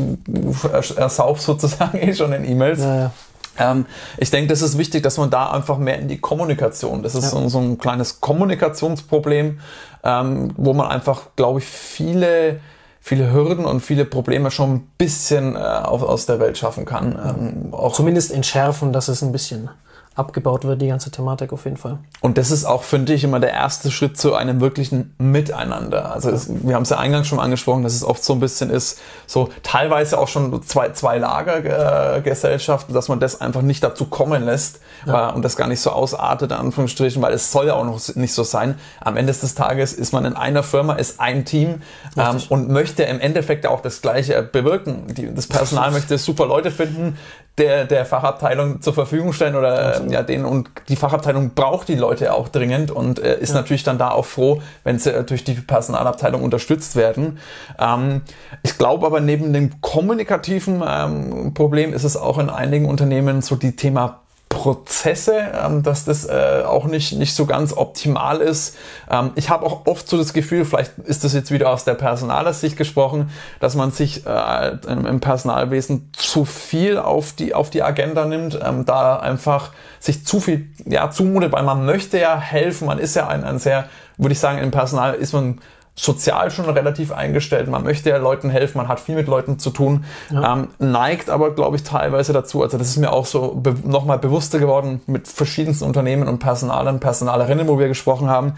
ersauf 0.98 1.40
sozusagen 1.40 1.98
eh 2.02 2.14
schon 2.16 2.34
in 2.34 2.44
E-Mails. 2.44 2.80
Ja, 2.80 2.96
ja. 2.96 3.12
Ähm, 3.60 3.86
ich 4.18 4.32
denke, 4.32 4.48
das 4.48 4.64
ist 4.64 4.80
wichtig, 4.80 5.04
dass 5.04 5.20
man 5.20 5.30
da 5.30 5.52
einfach 5.52 5.78
mehr 5.78 6.00
in 6.00 6.08
die 6.08 6.20
Kommunikation, 6.20 7.04
das 7.04 7.14
ist 7.14 7.26
ja. 7.26 7.30
so, 7.30 7.50
so, 7.50 7.60
ein 7.60 7.78
kleines 7.78 8.20
Kommunikationsproblem, 8.20 9.60
ähm, 10.04 10.54
wo 10.58 10.74
man 10.74 10.88
einfach, 10.88 11.22
glaube 11.36 11.60
ich, 11.60 11.66
viele 11.66 12.60
viele 13.08 13.32
Hürden 13.32 13.66
und 13.66 13.80
viele 13.80 14.06
Probleme 14.06 14.52
schon 14.52 14.74
ein 14.74 14.88
bisschen 14.98 15.56
äh, 15.56 15.60
auf, 15.60 16.04
aus 16.04 16.26
der 16.26 16.40
Welt 16.40 16.58
schaffen 16.58 16.86
kann. 16.86 17.14
Ähm, 17.14 17.74
auch 17.74 17.94
Zumindest 17.94 18.32
entschärfen, 18.32 18.92
dass 18.92 19.08
es 19.08 19.22
ein 19.22 19.32
bisschen 19.32 19.70
abgebaut 20.18 20.66
wird, 20.66 20.82
die 20.82 20.88
ganze 20.88 21.12
Thematik 21.12 21.54
auf 21.54 21.66
jeden 21.66 21.78
Fall. 21.78 22.00
Und 22.22 22.38
das 22.40 22.50
ist 22.50 22.66
auch, 22.66 22.82
finde 22.82 23.14
ich, 23.14 23.24
immer 23.24 23.40
der 23.40 23.52
erste 23.52 23.92
Schritt 23.92 24.18
zu 24.18 24.34
einem 24.34 24.60
wirklichen 24.62 25.14
Miteinander. 25.20 26.12
Also 26.12 26.32
es, 26.32 26.50
wir 26.50 26.76
haben 26.76 26.84
es 26.84 26.90
ja 26.90 26.98
eingangs 26.98 27.28
schon 27.28 27.40
angesprochen, 27.40 27.84
dass 27.84 27.94
es 27.94 28.04
oft 28.04 28.24
so 28.24 28.34
ein 28.34 28.40
bisschen 28.40 28.72
ist, 28.72 29.00
so 29.28 29.50
teilweise 29.62 30.18
auch 30.18 30.28
schon 30.28 30.64
zwei, 30.64 30.90
zwei 30.90 31.20
Lager 31.20 32.18
äh, 32.18 32.22
dass 32.24 33.10
man 33.10 33.20
das 33.20 33.42
einfach 33.42 33.62
nicht 33.62 33.84
dazu 33.84 34.06
kommen 34.06 34.44
lässt 34.44 34.80
ja. 35.06 35.30
äh, 35.30 35.34
und 35.34 35.44
das 35.46 35.56
gar 35.56 35.68
nicht 35.68 35.82
so 35.82 35.92
ausartet, 35.92 36.52
in 36.52 36.58
Anführungsstrichen, 36.58 37.22
weil 37.22 37.34
es 37.34 37.52
soll 37.52 37.68
ja 37.68 37.76
auch 37.76 37.86
noch 37.86 38.16
nicht 38.16 38.34
so 38.34 38.44
sein. 38.44 38.76
Am 39.02 39.18
Ende 39.18 39.34
des 39.34 39.54
Tages 39.54 39.94
ist 39.94 40.14
man 40.14 40.26
in 40.26 40.36
einer 40.36 40.64
Firma, 40.64 40.94
ist 40.94 41.20
ein 41.20 41.46
Team 41.46 41.82
ähm, 42.18 42.38
und 42.50 42.70
möchte 42.70 43.04
im 43.04 43.20
Endeffekt 43.20 43.68
auch 43.68 43.82
das 43.82 44.02
Gleiche 44.02 44.42
bewirken. 44.42 45.14
Die, 45.14 45.34
das 45.34 45.46
Personal 45.48 45.92
möchte 45.92 46.18
super 46.18 46.48
Leute 46.48 46.72
finden, 46.72 47.18
der, 47.58 47.86
der 47.86 48.06
Fachabteilung 48.06 48.82
zur 48.82 48.94
Verfügung 48.94 49.34
stellen 49.34 49.56
oder 49.56 50.02
äh, 50.02 50.12
ja 50.12 50.22
den 50.22 50.46
und 50.46 50.70
die 50.90 50.96
Fachabteilung 50.96 51.52
braucht 51.56 51.88
die 51.88 51.96
Leute 51.96 52.34
auch 52.34 52.50
dringend 52.50 52.92
und 52.92 53.20
äh, 53.20 53.40
ist 53.40 53.50
ja. 53.50 53.56
natürlich 53.56 53.84
dann 53.84 53.98
da 53.98 54.12
auch 54.12 54.26
froh, 54.26 54.62
wenn 54.84 55.00
sie 55.00 55.12
äh, 55.12 55.24
durch 55.24 55.44
die 55.44 55.56
Personalabteilung 55.56 56.44
unterstützt 56.44 56.96
werden. 56.96 57.40
Ähm, 57.80 58.22
ich 58.62 58.78
glaube 58.78 59.06
aber 59.06 59.22
neben 59.22 59.54
dem 59.54 59.82
kommunikativen 59.82 60.84
ähm, 60.88 61.54
Problem 61.54 61.94
ist 61.94 62.04
es 62.04 62.16
auch 62.16 62.38
in 62.38 62.50
einigen 62.50 62.86
Unternehmen 62.86 63.42
so 63.42 63.56
die 63.56 63.76
Thema 63.76 64.22
Prozesse, 64.50 65.36
ähm, 65.54 65.84
dass 65.84 66.06
das 66.06 66.26
äh, 66.26 66.64
auch 66.66 66.86
nicht, 66.86 67.14
nicht 67.14 67.36
so 67.36 67.46
ganz 67.46 67.74
optimal 67.76 68.40
ist. 68.40 68.76
Ähm, 69.10 69.32
ich 69.36 69.50
habe 69.50 69.66
auch 69.66 69.86
oft 69.86 70.08
so 70.08 70.18
das 70.18 70.34
Gefühl, 70.34 70.66
vielleicht 70.66 70.98
ist 71.00 71.24
das 71.24 71.34
jetzt 71.34 71.52
wieder 71.52 71.70
aus 71.70 71.84
der 71.84 71.96
Personalersicht 71.96 72.78
gesprochen, 72.78 73.30
dass 73.60 73.76
man 73.76 73.92
sich 73.92 74.26
äh, 74.26 74.78
im 74.88 75.20
Personalwesen 75.20 76.12
zu 76.16 76.46
viel 76.46 76.98
auf 76.98 77.34
die, 77.34 77.54
auf 77.54 77.70
die 77.70 77.84
Agenda 77.84 78.26
nimmt, 78.26 78.60
ähm, 78.64 78.86
da 78.86 79.18
einfach 79.18 79.72
sich 80.00 80.26
zu 80.26 80.40
viel 80.40 80.68
ja, 80.86 81.12
zumutet, 81.12 81.52
weil 81.52 81.64
man 81.64 81.86
möchte 81.86 82.20
ja 82.20 82.40
helfen, 82.40 82.88
man 82.88 83.00
ist 83.00 83.16
ja 83.16 83.28
ein, 83.28 83.44
ein 83.44 83.60
sehr, 83.60 83.90
würde 84.18 84.34
ich 84.34 84.40
sagen, 84.40 84.60
im 84.60 84.72
Personal 84.72 85.14
ist 85.14 85.34
man 85.34 85.60
sozial 85.98 86.52
schon 86.52 86.66
relativ 86.66 87.12
eingestellt. 87.12 87.68
Man 87.68 87.84
möchte 87.84 88.10
ja 88.10 88.18
Leuten 88.18 88.50
helfen, 88.50 88.78
man 88.78 88.88
hat 88.88 89.00
viel 89.00 89.16
mit 89.16 89.28
Leuten 89.28 89.58
zu 89.58 89.72
tun, 89.72 90.06
ja. 90.30 90.54
ähm, 90.54 90.68
neigt 90.78 91.30
aber, 91.30 91.54
glaube 91.54 91.76
ich, 91.76 91.84
teilweise 91.84 92.34
dazu, 92.34 92.62
also 92.62 92.78
das 92.78 92.90
ist 92.90 92.98
mir 92.98 93.12
auch 93.12 93.26
so 93.26 93.56
be 93.56 93.76
nochmal 93.84 94.20
bewusster 94.20 94.60
geworden 94.60 95.02
mit 95.08 95.28
verschiedensten 95.28 95.86
Unternehmen 95.86 96.28
und 96.28 96.40
Personalern, 96.40 97.00
Personalerinnen, 97.00 97.68
wo 97.68 97.80
wir 97.80 97.88
gesprochen 97.88 98.30
haben, 98.30 98.54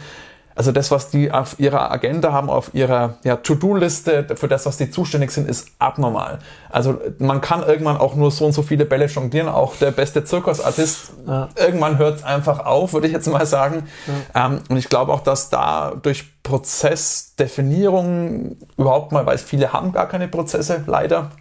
also 0.60 0.72
das, 0.74 0.92
was 0.92 1.10
die 1.10 1.32
auf 1.32 1.58
ihrer 1.58 1.90
Agenda 1.90 2.34
haben, 2.34 2.50
auf 2.50 2.74
ihrer 2.74 3.14
ja, 3.24 3.38
To-Do-Liste, 3.38 4.36
für 4.36 4.50
das, 4.50 4.66
was 4.66 4.76
die 4.76 4.92
zuständig 4.92 5.32
sind, 5.32 5.50
ist 5.50 5.70
abnormal. 5.80 6.40
Also 6.70 7.00
man 7.18 7.40
kann 7.40 7.64
irgendwann 7.64 7.96
auch 7.96 8.16
nur 8.16 8.30
so 8.30 8.46
und 8.46 8.52
so 8.52 8.62
viele 8.62 8.84
Bälle 8.84 9.06
jonglieren, 9.06 9.48
auch 9.48 9.78
der 9.78 9.92
beste 9.92 10.26
Zirkusartist. 10.26 11.14
Ja. 11.26 11.48
Irgendwann 11.56 11.98
hört 11.98 12.18
es 12.18 12.26
einfach 12.26 12.66
auf, 12.66 12.92
würde 12.92 13.08
ich 13.08 13.14
jetzt 13.14 13.30
mal 13.30 13.46
sagen. 13.46 13.88
Ja. 14.36 14.48
Ähm, 14.48 14.60
und 14.68 14.76
ich 14.76 14.90
glaube 14.90 15.14
auch, 15.14 15.22
dass 15.22 15.50
da 15.50 15.94
durch 16.02 16.26
Prozessdefinierung 16.44 18.58
überhaupt 18.76 19.14
mal, 19.14 19.26
weil 19.26 19.38
viele 19.38 19.72
haben 19.72 19.94
gar 19.94 20.10
keine 20.10 20.28
Prozesse, 20.28 20.84
leider. 20.88 21.32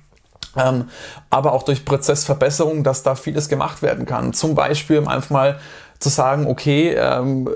Ähm, 0.56 0.90
aber 1.28 1.54
auch 1.54 1.64
durch 1.64 1.84
Prozessverbesserung, 1.84 2.84
dass 2.84 3.02
da 3.02 3.16
vieles 3.16 3.48
gemacht 3.48 3.82
werden 3.82 4.06
kann. 4.06 4.32
Zum 4.32 4.54
Beispiel 4.54 5.08
einfach 5.08 5.30
mal 5.30 5.58
zu 5.98 6.08
sagen, 6.08 6.46
okay, 6.46 6.94
ähm, 6.94 7.48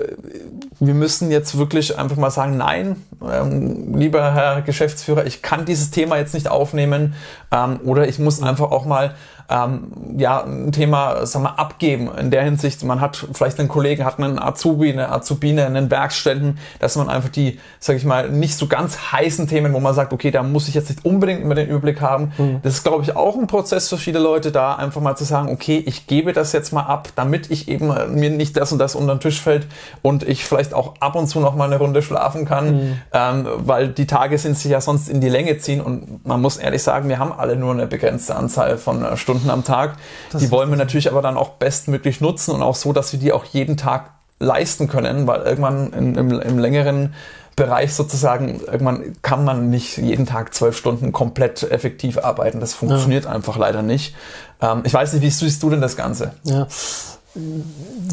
wir 0.79 0.93
müssen 0.93 1.31
jetzt 1.31 1.57
wirklich 1.57 1.97
einfach 1.97 2.17
mal 2.17 2.29
sagen, 2.29 2.57
nein, 2.57 2.97
ähm, 3.21 3.95
lieber 3.95 4.33
Herr 4.33 4.61
Geschäftsführer, 4.61 5.25
ich 5.25 5.41
kann 5.41 5.65
dieses 5.65 5.91
Thema 5.91 6.17
jetzt 6.17 6.33
nicht 6.33 6.49
aufnehmen 6.49 7.15
ähm, 7.51 7.79
oder 7.85 8.07
ich 8.07 8.19
muss 8.19 8.43
einfach 8.43 8.71
auch 8.71 8.85
mal 8.85 9.15
ähm, 9.53 10.17
ja, 10.17 10.43
ein 10.43 10.71
Thema, 10.71 11.25
sag 11.27 11.43
mal, 11.43 11.51
abgeben. 11.51 12.09
In 12.17 12.31
der 12.31 12.43
Hinsicht, 12.43 12.83
man 12.83 13.01
hat 13.01 13.27
vielleicht 13.33 13.59
einen 13.59 13.69
Kollegen, 13.69 14.03
hat 14.03 14.17
einen 14.17 14.39
Azubi, 14.39 14.91
eine 14.91 15.11
Azubine, 15.11 15.67
einen 15.67 15.91
Werkstätten, 15.91 16.57
dass 16.79 16.95
man 16.95 17.07
einfach 17.07 17.29
die, 17.29 17.59
sag 17.79 17.95
ich 17.95 18.03
mal, 18.03 18.29
nicht 18.29 18.57
so 18.57 18.65
ganz 18.65 19.11
heißen 19.11 19.47
Themen, 19.47 19.73
wo 19.73 19.79
man 19.79 19.93
sagt, 19.93 20.11
okay, 20.11 20.31
da 20.31 20.41
muss 20.41 20.67
ich 20.67 20.73
jetzt 20.73 20.89
nicht 20.89 21.05
unbedingt 21.05 21.41
immer 21.41 21.53
den 21.53 21.69
Überblick 21.69 22.01
haben. 22.01 22.33
Mhm. 22.37 22.59
Das 22.63 22.73
ist, 22.73 22.83
glaube 22.83 23.03
ich, 23.03 23.15
auch 23.15 23.35
ein 23.37 23.45
Prozess 23.45 23.89
für 23.89 23.97
viele 23.97 24.17
Leute, 24.17 24.51
da 24.51 24.75
einfach 24.75 25.01
mal 25.01 25.15
zu 25.15 25.23
sagen, 25.23 25.49
okay, 25.49 25.83
ich 25.85 26.07
gebe 26.07 26.33
das 26.33 26.51
jetzt 26.51 26.73
mal 26.73 26.83
ab, 26.83 27.09
damit 27.15 27.51
ich 27.51 27.67
eben 27.67 27.91
äh, 27.91 28.07
mir 28.07 28.31
nicht 28.31 28.57
das 28.57 28.71
und 28.71 28.79
das 28.79 28.95
unter 28.95 29.15
den 29.15 29.19
Tisch 29.19 29.39
fällt 29.39 29.67
und 30.01 30.23
ich 30.23 30.45
vielleicht 30.45 30.73
auch 30.73 30.95
ab 30.99 31.15
und 31.15 31.27
zu 31.27 31.39
noch 31.39 31.55
mal 31.55 31.65
eine 31.65 31.77
Runde 31.77 32.01
schlafen 32.01 32.45
kann, 32.45 32.75
mhm. 32.75 33.01
ähm, 33.13 33.47
weil 33.57 33.89
die 33.89 34.07
Tage 34.07 34.37
sind 34.39 34.57
sich 34.57 34.71
ja 34.71 34.81
sonst 34.81 35.09
in 35.09 35.21
die 35.21 35.29
Länge 35.29 35.59
ziehen 35.59 35.81
und 35.81 36.25
man 36.25 36.41
muss 36.41 36.57
ehrlich 36.57 36.81
sagen, 36.81 37.07
wir 37.07 37.19
haben 37.19 37.31
alle 37.31 37.55
nur 37.55 37.71
eine 37.71 37.85
begrenzte 37.85 38.35
Anzahl 38.35 38.77
von 38.77 39.05
äh, 39.05 39.15
Stunden 39.43 39.49
am 39.49 39.63
Tag. 39.63 39.95
Das 40.31 40.41
die 40.41 40.51
wollen 40.51 40.69
wir 40.69 40.77
natürlich 40.77 41.11
aber 41.11 41.21
dann 41.21 41.37
auch 41.37 41.49
bestmöglich 41.49 42.21
nutzen 42.21 42.51
und 42.51 42.61
auch 42.61 42.75
so, 42.75 42.93
dass 42.93 43.11
wir 43.11 43.19
die 43.19 43.31
auch 43.31 43.45
jeden 43.45 43.77
Tag 43.77 44.11
leisten 44.39 44.87
können, 44.87 45.27
weil 45.27 45.41
irgendwann 45.41 45.93
in, 45.93 46.15
im, 46.15 46.39
im 46.39 46.59
längeren 46.59 47.13
Bereich 47.55 47.93
sozusagen, 47.93 48.61
irgendwann 48.61 49.15
kann 49.21 49.45
man 49.45 49.69
nicht 49.69 49.97
jeden 49.97 50.25
Tag 50.25 50.53
zwölf 50.55 50.75
Stunden 50.75 51.11
komplett 51.11 51.63
effektiv 51.63 52.17
arbeiten. 52.17 52.59
Das 52.59 52.73
funktioniert 52.73 53.25
ja. 53.25 53.31
einfach 53.31 53.57
leider 53.57 53.83
nicht. 53.83 54.15
Ähm, 54.59 54.81
ich 54.85 54.93
weiß 54.93 55.13
nicht, 55.13 55.21
wie 55.21 55.29
siehst 55.29 55.61
du 55.61 55.69
denn 55.69 55.81
das 55.81 55.95
Ganze? 55.95 56.33
Ja. 56.43 56.67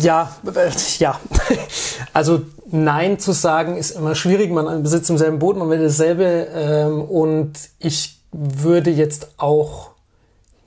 Ja, 0.01 0.31
äh, 0.47 0.71
ja. 0.99 1.19
Also 2.13 2.43
Nein 2.71 3.19
zu 3.19 3.33
sagen 3.33 3.77
ist 3.77 3.93
immer 3.93 4.15
schwierig. 4.15 4.51
Man 4.51 4.83
besitzt 4.83 5.11
im 5.11 5.19
selben 5.19 5.39
Boot, 5.39 5.57
man 5.57 5.69
will 5.71 5.83
dasselbe. 5.83 6.25
Ähm, 6.55 7.03
und 7.03 7.53
ich 7.79 8.19
würde 8.33 8.91
jetzt 8.91 9.29
auch 9.39 9.91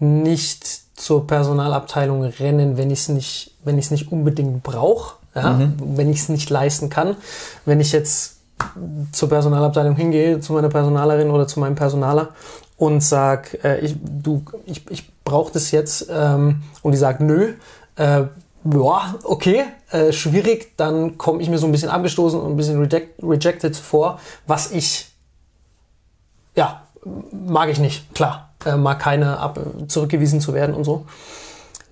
nicht 0.03 0.83
zur 0.95 1.25
Personalabteilung 1.27 2.23
rennen, 2.23 2.77
wenn 2.77 2.91
ich 2.91 2.99
es 2.99 3.09
nicht, 3.09 3.55
wenn 3.63 3.77
ich 3.77 3.85
es 3.85 3.91
nicht 3.91 4.11
unbedingt 4.11 4.63
brauche, 4.63 5.15
ja? 5.35 5.53
Mhm. 5.53 5.73
wenn 5.95 6.09
ich 6.09 6.19
es 6.19 6.29
nicht 6.29 6.49
leisten 6.49 6.89
kann. 6.89 7.15
Wenn 7.65 7.79
ich 7.79 7.91
jetzt 7.91 8.37
zur 9.11 9.29
Personalabteilung 9.29 9.95
hingehe, 9.95 10.39
zu 10.39 10.53
meiner 10.53 10.69
Personalerin 10.69 11.31
oder 11.31 11.47
zu 11.47 11.59
meinem 11.59 11.75
Personaler 11.75 12.29
und 12.77 13.01
sag, 13.01 13.63
äh, 13.63 13.79
ich, 13.79 13.95
du, 14.01 14.43
ich, 14.65 14.89
ich 14.89 15.11
brauche 15.23 15.51
das 15.51 15.71
jetzt 15.71 16.07
ähm, 16.11 16.63
und 16.81 16.91
die 16.91 16.97
sagt, 16.97 17.19
nö, 17.19 17.53
äh, 17.95 18.23
ja, 18.65 19.15
okay, 19.23 19.65
äh, 19.91 20.13
schwierig, 20.13 20.77
dann 20.77 21.17
komme 21.17 21.41
ich 21.41 21.49
mir 21.49 21.57
so 21.57 21.65
ein 21.65 21.71
bisschen 21.71 21.89
abgestoßen 21.89 22.39
und 22.39 22.51
ein 22.51 22.55
bisschen 22.55 22.79
reject, 22.79 23.21
rejected 23.21 23.75
vor, 23.75 24.19
was 24.47 24.71
ich, 24.71 25.11
ja, 26.55 26.83
mag 27.31 27.69
ich 27.69 27.79
nicht, 27.79 28.13
klar, 28.15 28.52
äh, 28.65 28.75
mag 28.75 28.99
keine 28.99 29.37
ab, 29.37 29.59
zurückgewiesen 29.87 30.41
zu 30.41 30.53
werden 30.53 30.75
und 30.75 30.83
so. 30.83 31.05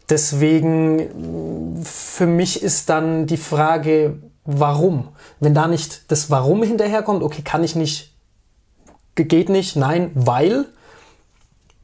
Deswegen, 0.10 1.82
für 1.86 2.26
mich 2.26 2.62
ist 2.62 2.90
dann 2.90 3.28
die 3.28 3.38
Frage, 3.38 4.20
warum? 4.44 5.10
Wenn 5.40 5.54
da 5.54 5.68
nicht 5.68 6.12
das 6.12 6.30
Warum 6.30 6.64
hinterherkommt, 6.64 7.24
okay, 7.24 7.42
kann 7.44 7.64
ich 7.64 7.76
nicht, 7.76 8.14
geht 9.16 9.50
nicht, 9.50 9.76
nein, 9.76 10.12
weil, 10.14 10.66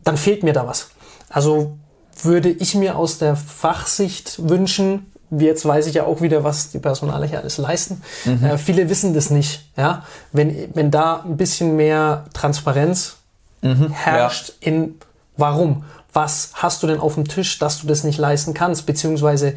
dann 0.04 0.18
fehlt 0.18 0.44
mir 0.44 0.54
da 0.54 0.68
was. 0.68 0.90
Also 1.30 1.78
würde 2.22 2.50
ich 2.50 2.76
mir 2.76 2.98
aus 2.98 3.18
der 3.18 3.36
Fachsicht 3.36 4.50
wünschen, 4.50 5.12
jetzt 5.32 5.66
weiß 5.66 5.88
ich 5.88 5.96
ja 5.96 6.06
auch 6.06 6.22
wieder, 6.22 6.44
was 6.44 6.72
die 6.72 6.80
Personale 6.80 7.26
hier 7.28 7.40
alles 7.40 7.58
leisten. 7.58 8.02
Mhm. 8.26 8.44
Äh, 8.44 8.58
viele 8.58 8.90
wissen 8.90 9.14
das 9.14 9.30
nicht. 9.30 9.70
Ja? 9.76 10.04
Wenn, 10.32 10.70
wenn 10.74 10.92
da 10.92 11.22
ein 11.22 11.38
bisschen 11.38 11.76
mehr 11.76 12.26
Transparenz 12.34 13.17
mhm. 13.62 13.90
herrscht 13.92 14.54
ja. 14.62 14.72
in 14.72 14.96
warum, 15.38 15.84
was 16.14 16.52
hast 16.54 16.82
du 16.82 16.88
denn 16.88 17.00
auf 17.00 17.16
dem 17.16 17.28
Tisch, 17.28 17.60
dass 17.60 17.82
du 17.82 17.88
das 17.88 18.04
nicht 18.04 18.18
leisten 18.18 18.54
kannst, 18.54 18.86
beziehungsweise 18.86 19.54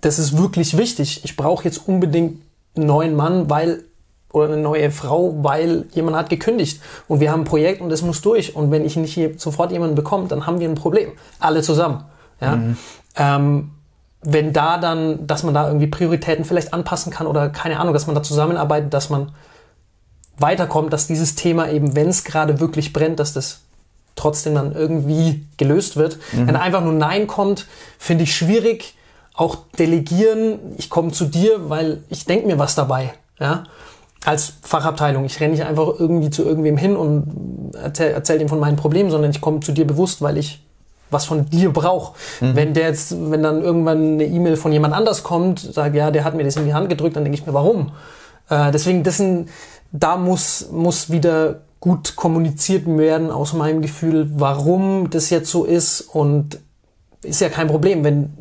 das 0.00 0.18
ist 0.18 0.36
wirklich 0.36 0.76
wichtig. 0.76 1.24
Ich 1.24 1.36
brauche 1.36 1.64
jetzt 1.64 1.88
unbedingt 1.88 2.42
einen 2.76 2.86
neuen 2.86 3.14
Mann, 3.14 3.48
weil 3.48 3.84
oder 4.32 4.52
eine 4.52 4.62
neue 4.62 4.90
Frau, 4.90 5.34
weil 5.42 5.86
jemand 5.92 6.16
hat 6.16 6.28
gekündigt 6.28 6.82
und 7.08 7.20
wir 7.20 7.32
haben 7.32 7.42
ein 7.42 7.44
Projekt 7.44 7.80
und 7.80 7.88
das 7.88 8.02
muss 8.02 8.20
durch. 8.20 8.54
Und 8.54 8.70
wenn 8.70 8.84
ich 8.84 8.96
nicht 8.96 9.14
hier 9.14 9.38
sofort 9.38 9.72
jemanden 9.72 9.94
bekomme, 9.94 10.28
dann 10.28 10.46
haben 10.46 10.60
wir 10.60 10.68
ein 10.68 10.74
Problem. 10.74 11.12
Alle 11.40 11.62
zusammen. 11.62 12.04
Ja? 12.40 12.56
Mhm. 12.56 12.76
Ähm, 13.16 13.70
wenn 14.22 14.52
da 14.52 14.76
dann, 14.76 15.26
dass 15.26 15.42
man 15.42 15.54
da 15.54 15.68
irgendwie 15.68 15.86
Prioritäten 15.86 16.44
vielleicht 16.44 16.74
anpassen 16.74 17.12
kann 17.12 17.26
oder 17.26 17.48
keine 17.48 17.80
Ahnung, 17.80 17.94
dass 17.94 18.06
man 18.06 18.14
da 18.14 18.22
zusammenarbeitet, 18.22 18.92
dass 18.92 19.08
man 19.08 19.32
weiterkommt, 20.38 20.92
dass 20.92 21.06
dieses 21.06 21.34
Thema 21.34 21.70
eben, 21.70 21.94
wenn 21.94 22.08
es 22.08 22.24
gerade 22.24 22.60
wirklich 22.60 22.92
brennt, 22.92 23.20
dass 23.20 23.32
das 23.32 23.60
trotzdem 24.14 24.54
dann 24.54 24.74
irgendwie 24.74 25.46
gelöst 25.56 25.96
wird. 25.96 26.18
Mhm. 26.32 26.48
Wenn 26.48 26.56
einfach 26.56 26.82
nur 26.82 26.92
Nein 26.92 27.26
kommt, 27.26 27.66
finde 27.98 28.24
ich 28.24 28.34
schwierig. 28.34 28.94
Auch 29.34 29.58
delegieren, 29.78 30.58
ich 30.78 30.88
komme 30.88 31.12
zu 31.12 31.26
dir, 31.26 31.68
weil 31.68 32.02
ich 32.08 32.24
denke 32.24 32.46
mir 32.46 32.58
was 32.58 32.74
dabei. 32.74 33.12
Ja? 33.38 33.64
als 34.26 34.54
Fachabteilung. 34.62 35.24
Ich 35.24 35.38
renne 35.40 35.52
nicht 35.52 35.64
einfach 35.64 35.88
irgendwie 35.98 36.30
zu 36.30 36.44
irgendwem 36.44 36.76
hin 36.76 36.96
und 36.96 37.72
erzähle 37.80 38.10
erzähl 38.10 38.40
ihm 38.40 38.48
von 38.48 38.58
meinen 38.58 38.76
Problemen, 38.76 39.10
sondern 39.10 39.30
ich 39.30 39.40
komme 39.40 39.60
zu 39.60 39.72
dir 39.72 39.86
bewusst, 39.86 40.20
weil 40.20 40.36
ich 40.36 40.62
was 41.10 41.24
von 41.24 41.48
dir 41.48 41.72
brauche. 41.72 42.14
Mhm. 42.40 42.56
Wenn 42.56 42.74
der 42.74 42.88
jetzt, 42.88 43.14
wenn 43.30 43.44
dann 43.44 43.62
irgendwann 43.62 44.14
eine 44.14 44.24
E-Mail 44.24 44.56
von 44.56 44.72
jemand 44.72 44.94
anders 44.94 45.22
kommt, 45.22 45.60
sage 45.60 45.98
ja, 45.98 46.10
der 46.10 46.24
hat 46.24 46.34
mir 46.34 46.42
das 46.42 46.56
in 46.56 46.66
die 46.66 46.74
Hand 46.74 46.88
gedrückt, 46.88 47.14
dann 47.14 47.22
denke 47.22 47.38
ich 47.38 47.46
mir, 47.46 47.54
warum? 47.54 47.92
Äh, 48.50 48.72
deswegen, 48.72 49.04
dessen, 49.04 49.48
da 49.92 50.16
muss, 50.16 50.68
muss 50.70 51.10
wieder 51.10 51.62
gut 51.80 52.16
kommuniziert 52.16 52.86
werden 52.86 53.30
aus 53.30 53.52
meinem 53.52 53.82
Gefühl, 53.82 54.30
warum 54.34 55.10
das 55.10 55.30
jetzt 55.30 55.50
so 55.50 55.64
ist 55.64 56.00
und 56.00 56.58
ist 57.22 57.40
ja 57.40 57.48
kein 57.48 57.68
Problem, 57.68 58.04
wenn 58.04 58.32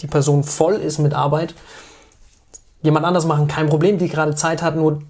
die 0.00 0.06
Person 0.06 0.44
voll 0.44 0.74
ist 0.74 0.98
mit 0.98 1.14
Arbeit. 1.14 1.54
Jemand 2.82 3.04
anders 3.04 3.26
machen, 3.26 3.48
kein 3.48 3.68
Problem, 3.68 3.98
die 3.98 4.08
gerade 4.08 4.34
Zeit 4.34 4.62
hat, 4.62 4.76
nur 4.76 5.02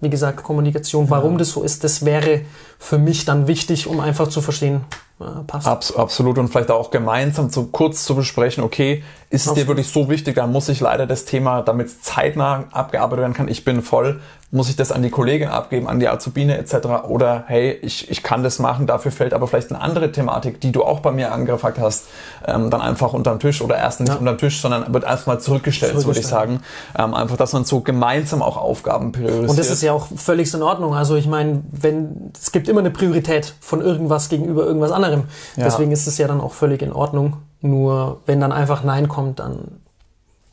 wie 0.00 0.10
gesagt, 0.10 0.42
Kommunikation, 0.42 1.08
warum 1.08 1.32
ja. 1.32 1.38
das 1.38 1.50
so 1.50 1.62
ist, 1.62 1.82
das 1.82 2.04
wäre 2.04 2.42
für 2.78 2.98
mich 2.98 3.24
dann 3.24 3.46
wichtig, 3.46 3.86
um 3.86 4.00
einfach 4.00 4.28
zu 4.28 4.42
verstehen, 4.42 4.84
äh, 5.20 5.24
passt. 5.46 5.66
Abs 5.66 5.96
absolut 5.96 6.36
und 6.36 6.48
vielleicht 6.48 6.70
auch 6.70 6.90
gemeinsam 6.90 7.48
so 7.48 7.64
kurz 7.64 8.04
zu 8.04 8.14
besprechen, 8.14 8.62
okay, 8.62 9.02
ist 9.30 9.46
es 9.46 9.54
dir 9.54 9.66
wirklich 9.66 9.88
so 9.88 10.10
wichtig, 10.10 10.34
dann 10.34 10.52
muss 10.52 10.68
ich 10.68 10.80
leider 10.80 11.06
das 11.06 11.24
Thema, 11.24 11.62
damit 11.62 12.04
zeitnah 12.04 12.64
abgearbeitet 12.72 13.22
werden 13.22 13.32
kann, 13.32 13.48
ich 13.48 13.64
bin 13.64 13.80
voll, 13.80 14.20
muss 14.52 14.68
ich 14.68 14.76
das 14.76 14.92
an 14.92 15.02
die 15.02 15.10
Kollegin 15.10 15.48
abgeben, 15.48 15.88
an 15.88 15.98
die 15.98 16.08
Azubine 16.08 16.56
etc. 16.56 16.74
Oder 17.08 17.44
hey, 17.48 17.72
ich, 17.82 18.10
ich 18.10 18.22
kann 18.22 18.44
das 18.44 18.58
machen, 18.60 18.86
dafür 18.86 19.10
fällt 19.10 19.34
aber 19.34 19.48
vielleicht 19.48 19.70
eine 19.70 19.80
andere 19.80 20.12
Thematik, 20.12 20.60
die 20.60 20.70
du 20.70 20.84
auch 20.84 21.00
bei 21.00 21.10
mir 21.10 21.32
angefragt 21.32 21.78
hast, 21.80 22.06
ähm, 22.46 22.70
dann 22.70 22.80
einfach 22.80 23.12
unterm 23.12 23.40
Tisch 23.40 23.60
oder 23.60 23.76
erst 23.76 24.00
nicht 24.00 24.12
ja. 24.12 24.16
unterm 24.16 24.38
Tisch, 24.38 24.60
sondern 24.60 24.92
wird 24.94 25.04
erstmal 25.04 25.40
zurückgestellt, 25.40 25.92
zurückgestellt, 25.92 26.06
würde 26.06 26.20
ich 26.20 26.26
sagen. 26.26 26.60
Ähm, 26.96 27.14
einfach, 27.14 27.36
dass 27.36 27.52
man 27.52 27.64
so 27.64 27.80
gemeinsam 27.80 28.40
auch 28.40 28.56
Aufgaben 28.56 29.10
priorisiert. 29.10 29.50
Und 29.50 29.58
das 29.58 29.70
ist 29.70 29.82
ja 29.82 29.92
auch 29.92 30.06
völlig 30.14 30.52
in 30.54 30.62
Ordnung. 30.62 30.94
Also 30.94 31.16
ich 31.16 31.26
meine, 31.26 31.62
wenn 31.72 32.30
es 32.40 32.52
gibt 32.52 32.68
immer 32.68 32.80
eine 32.80 32.90
Priorität 32.90 33.54
von 33.60 33.80
irgendwas 33.80 34.28
gegenüber 34.28 34.64
irgendwas 34.64 34.92
anderem. 34.92 35.24
Ja. 35.56 35.64
Deswegen 35.64 35.90
ist 35.90 36.06
es 36.06 36.18
ja 36.18 36.28
dann 36.28 36.40
auch 36.40 36.52
völlig 36.52 36.82
in 36.82 36.92
Ordnung. 36.92 37.38
Nur 37.62 38.20
wenn 38.26 38.40
dann 38.40 38.52
einfach 38.52 38.84
Nein 38.84 39.08
kommt, 39.08 39.40
dann 39.40 39.80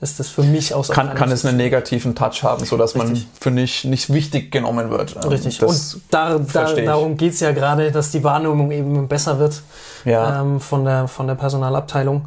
ist 0.04 0.20
das 0.20 0.30
für 0.30 0.44
mich 0.44 0.74
aus 0.74 0.90
kann, 0.90 1.16
kann 1.16 1.32
es 1.32 1.46
einen 1.46 1.58
negativen 1.58 2.14
Touch 2.14 2.44
haben, 2.44 2.66
so 2.66 2.78
dass 2.78 2.94
man 2.94 3.18
für 3.40 3.50
mich 3.50 3.86
nicht 3.86 4.14
wichtig 4.14 4.52
genommen 4.52 4.92
wird. 4.92 5.16
Ähm, 5.16 5.30
Richtig. 5.30 5.58
Das 5.58 5.96
und 5.96 6.04
da, 6.12 6.38
da, 6.38 6.74
darum 6.74 7.18
geht's 7.18 7.40
ja 7.40 7.52
gerade, 7.52 7.92
dass 7.92 8.12
die 8.12 8.24
Wahrnehmung 8.24 8.72
eben 8.72 9.08
besser 9.08 9.40
wird 9.40 9.64
ja. 10.06 10.42
ähm, 10.42 10.60
von, 10.60 10.86
der, 10.86 11.08
von 11.08 11.28
der 11.28 11.36
Personalabteilung. 11.36 12.26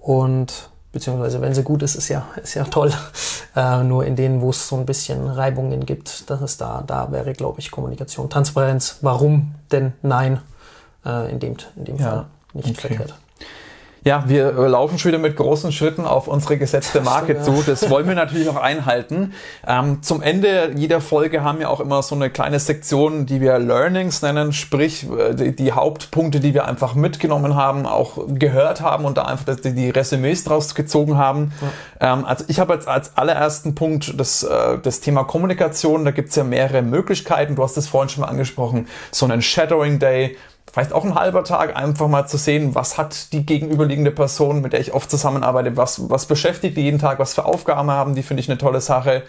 Und 0.00 0.70
beziehungsweise 0.90 1.40
wenn 1.40 1.54
sie 1.54 1.62
gut 1.62 1.82
ist, 1.82 1.94
ist 1.94 2.08
ja, 2.08 2.26
ist 2.42 2.54
ja 2.54 2.64
toll. 2.64 2.92
Äh, 3.54 3.84
nur 3.84 4.06
in 4.06 4.16
denen, 4.16 4.40
wo 4.40 4.48
es 4.48 4.66
so 4.66 4.76
ein 4.76 4.86
bisschen 4.86 5.28
Reibungen 5.28 5.84
gibt, 5.84 6.30
das 6.30 6.40
ist 6.40 6.62
da, 6.62 6.82
da 6.86 7.12
wäre, 7.12 7.34
glaube 7.34 7.60
ich, 7.60 7.70
Kommunikation, 7.70 8.30
Transparenz. 8.30 8.96
Warum 9.02 9.54
denn 9.70 9.92
nein? 10.00 10.40
Äh, 11.04 11.30
in 11.30 11.38
dem, 11.38 11.56
in 11.76 11.84
dem 11.84 11.96
ja. 11.98 12.08
Fall 12.08 12.26
nicht 12.54 12.70
okay. 12.70 12.88
verkehrt. 12.88 13.14
Ja, 14.04 14.24
wir 14.26 14.50
laufen 14.52 14.98
schon 14.98 15.10
wieder 15.10 15.20
mit 15.20 15.36
großen 15.36 15.70
Schritten 15.70 16.06
auf 16.06 16.26
unsere 16.26 16.58
gesetzte 16.58 17.02
Marke 17.02 17.40
so, 17.40 17.52
ja. 17.52 17.58
zu. 17.58 17.70
Das 17.70 17.88
wollen 17.88 18.08
wir 18.08 18.16
natürlich 18.16 18.48
auch 18.48 18.56
einhalten. 18.56 19.32
Ähm, 19.64 20.02
zum 20.02 20.22
Ende 20.22 20.72
jeder 20.74 21.00
Folge 21.00 21.44
haben 21.44 21.60
wir 21.60 21.70
auch 21.70 21.78
immer 21.78 22.02
so 22.02 22.16
eine 22.16 22.28
kleine 22.28 22.58
Sektion, 22.58 23.26
die 23.26 23.40
wir 23.40 23.60
Learnings 23.60 24.20
nennen, 24.20 24.52
sprich 24.52 25.06
äh, 25.08 25.34
die, 25.34 25.54
die 25.54 25.70
Hauptpunkte, 25.70 26.40
die 26.40 26.52
wir 26.52 26.64
einfach 26.66 26.96
mitgenommen 26.96 27.54
haben, 27.54 27.86
auch 27.86 28.18
gehört 28.26 28.80
haben 28.80 29.04
und 29.04 29.18
da 29.18 29.26
einfach 29.26 29.54
die, 29.54 29.72
die 29.72 29.90
Resümees 29.90 30.42
draus 30.42 30.74
gezogen 30.74 31.16
haben. 31.16 31.52
Ja. 32.00 32.14
Ähm, 32.14 32.24
also 32.24 32.44
ich 32.48 32.58
habe 32.58 32.74
jetzt 32.74 32.88
als 32.88 33.16
allerersten 33.16 33.76
Punkt 33.76 34.18
das, 34.18 34.42
äh, 34.42 34.78
das 34.82 34.98
Thema 34.98 35.22
Kommunikation. 35.22 36.04
Da 36.04 36.10
gibt's 36.10 36.34
ja 36.34 36.42
mehrere 36.42 36.82
Möglichkeiten. 36.82 37.54
Du 37.54 37.62
hast 37.62 37.76
es 37.76 37.86
vorhin 37.86 38.08
schon 38.08 38.22
mal 38.22 38.28
angesprochen. 38.28 38.88
So 39.12 39.26
einen 39.26 39.42
Shadowing 39.42 40.00
Day, 40.00 40.36
vielleicht 40.70 40.92
auch 40.92 41.04
ein 41.04 41.14
halber 41.14 41.44
Tag, 41.44 41.76
einfach 41.76 42.08
mal 42.08 42.26
zu 42.26 42.36
sehen, 42.36 42.74
was 42.74 42.98
hat 42.98 43.32
die 43.32 43.44
gegenüberliegende 43.44 44.10
Person, 44.10 44.60
mit 44.60 44.72
der 44.72 44.80
ich 44.80 44.94
oft 44.94 45.10
zusammenarbeite, 45.10 45.76
was, 45.76 46.08
was 46.10 46.26
beschäftigt 46.26 46.76
die 46.76 46.82
jeden 46.82 46.98
Tag, 46.98 47.18
was 47.18 47.34
für 47.34 47.44
Aufgaben 47.44 47.90
haben, 47.90 48.14
die 48.14 48.22
finde 48.22 48.42
ich 48.42 48.48
eine 48.48 48.58
tolle 48.58 48.80
Sache. 48.80 49.22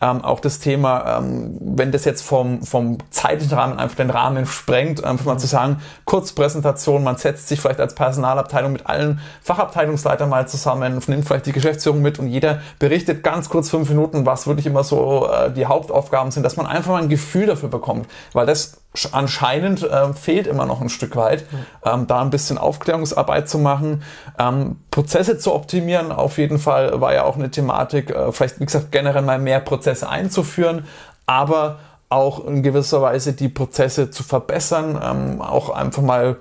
Ähm, 0.00 0.24
auch 0.24 0.40
das 0.40 0.60
Thema, 0.60 1.18
ähm, 1.18 1.56
wenn 1.60 1.90
das 1.90 2.04
jetzt 2.04 2.22
vom, 2.22 2.62
vom 2.62 2.98
zeitlichen 3.10 3.56
Rahmen 3.56 3.78
einfach 3.78 3.96
den 3.96 4.10
Rahmen 4.10 4.46
sprengt, 4.46 5.02
einfach 5.04 5.24
mal 5.24 5.34
mhm. 5.34 5.38
zu 5.38 5.46
sagen, 5.48 5.82
Kurzpräsentation, 6.04 7.02
man 7.02 7.16
setzt 7.16 7.48
sich 7.48 7.60
vielleicht 7.60 7.80
als 7.80 7.94
Personalabteilung 7.94 8.72
mit 8.72 8.86
allen 8.86 9.20
Fachabteilungsleitern 9.42 10.28
mal 10.28 10.46
zusammen, 10.46 11.02
nimmt 11.08 11.26
vielleicht 11.26 11.46
die 11.46 11.52
Geschäftsführung 11.52 12.00
mit 12.00 12.18
und 12.18 12.28
jeder 12.28 12.60
berichtet 12.78 13.24
ganz 13.24 13.48
kurz 13.48 13.70
fünf 13.70 13.88
Minuten, 13.88 14.24
was 14.24 14.46
wirklich 14.46 14.66
immer 14.66 14.84
so 14.84 15.28
äh, 15.28 15.50
die 15.50 15.66
Hauptaufgaben 15.66 16.30
sind, 16.30 16.44
dass 16.44 16.56
man 16.56 16.66
einfach 16.66 16.92
mal 16.92 17.02
ein 17.02 17.08
Gefühl 17.08 17.46
dafür 17.46 17.68
bekommt, 17.68 18.06
weil 18.32 18.46
das 18.46 18.78
anscheinend 19.12 19.82
äh, 19.82 20.12
fehlt 20.12 20.46
immer 20.46 20.66
noch 20.66 20.80
ein 20.80 20.88
Stück 20.88 21.14
weit, 21.14 21.44
ähm, 21.84 22.06
da 22.06 22.20
ein 22.20 22.30
bisschen 22.30 22.58
Aufklärungsarbeit 22.58 23.48
zu 23.48 23.58
machen, 23.58 24.02
ähm, 24.38 24.76
Prozesse 24.90 25.38
zu 25.38 25.54
optimieren. 25.54 26.10
Auf 26.10 26.38
jeden 26.38 26.58
Fall 26.58 27.00
war 27.00 27.12
ja 27.12 27.24
auch 27.24 27.36
eine 27.36 27.50
Thematik, 27.50 28.10
äh, 28.10 28.32
vielleicht 28.32 28.60
wie 28.60 28.64
gesagt 28.64 28.90
generell 28.90 29.22
mal 29.22 29.38
mehr 29.38 29.60
Prozesse 29.60 29.87
einzuführen, 30.04 30.84
aber 31.26 31.78
auch 32.08 32.44
in 32.46 32.62
gewisser 32.62 33.02
Weise 33.02 33.32
die 33.32 33.48
Prozesse 33.48 34.10
zu 34.10 34.22
verbessern, 34.22 34.98
ähm, 35.02 35.42
auch 35.42 35.70
einfach 35.70 36.02
mal 36.02 36.36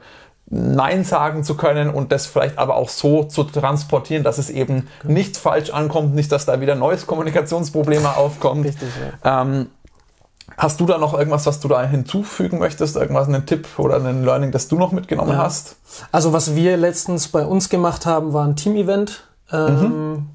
Nein 0.49 1.03
sagen 1.03 1.43
zu 1.43 1.57
können 1.57 1.89
und 1.89 2.13
das 2.13 2.25
vielleicht 2.25 2.57
aber 2.57 2.75
auch 2.75 2.87
so 2.87 3.25
zu 3.25 3.43
transportieren, 3.43 4.23
dass 4.23 4.37
es 4.37 4.49
eben 4.49 4.87
genau. 5.01 5.13
nicht 5.13 5.35
falsch 5.35 5.71
ankommt, 5.71 6.15
nicht, 6.15 6.31
dass 6.31 6.45
da 6.45 6.61
wieder 6.61 6.75
neues 6.75 7.05
Kommunikationsprobleme 7.05 8.15
aufkommt. 8.15 8.65
Richtig, 8.65 8.87
ja. 9.23 9.41
ähm, 9.41 9.67
Hast 10.55 10.79
du 10.79 10.85
da 10.85 10.97
noch 10.97 11.13
irgendwas, 11.13 11.45
was 11.45 11.59
du 11.59 11.67
da 11.67 11.83
hinzufügen 11.83 12.57
möchtest? 12.57 12.95
Irgendwas, 12.95 13.27
einen 13.27 13.45
Tipp 13.45 13.67
oder 13.77 13.97
ein 13.97 14.23
Learning, 14.23 14.51
das 14.51 14.67
du 14.67 14.77
noch 14.77 14.91
mitgenommen 14.91 15.33
ja. 15.33 15.37
hast? 15.39 15.75
Also 16.11 16.31
was 16.31 16.55
wir 16.55 16.77
letztens 16.77 17.27
bei 17.27 17.45
uns 17.45 17.69
gemacht 17.69 18.05
haben, 18.05 18.33
war 18.33 18.47
ein 18.47 18.55
Team-Event. 18.55 19.23
Ähm, 19.51 19.81
mhm. 19.81 20.29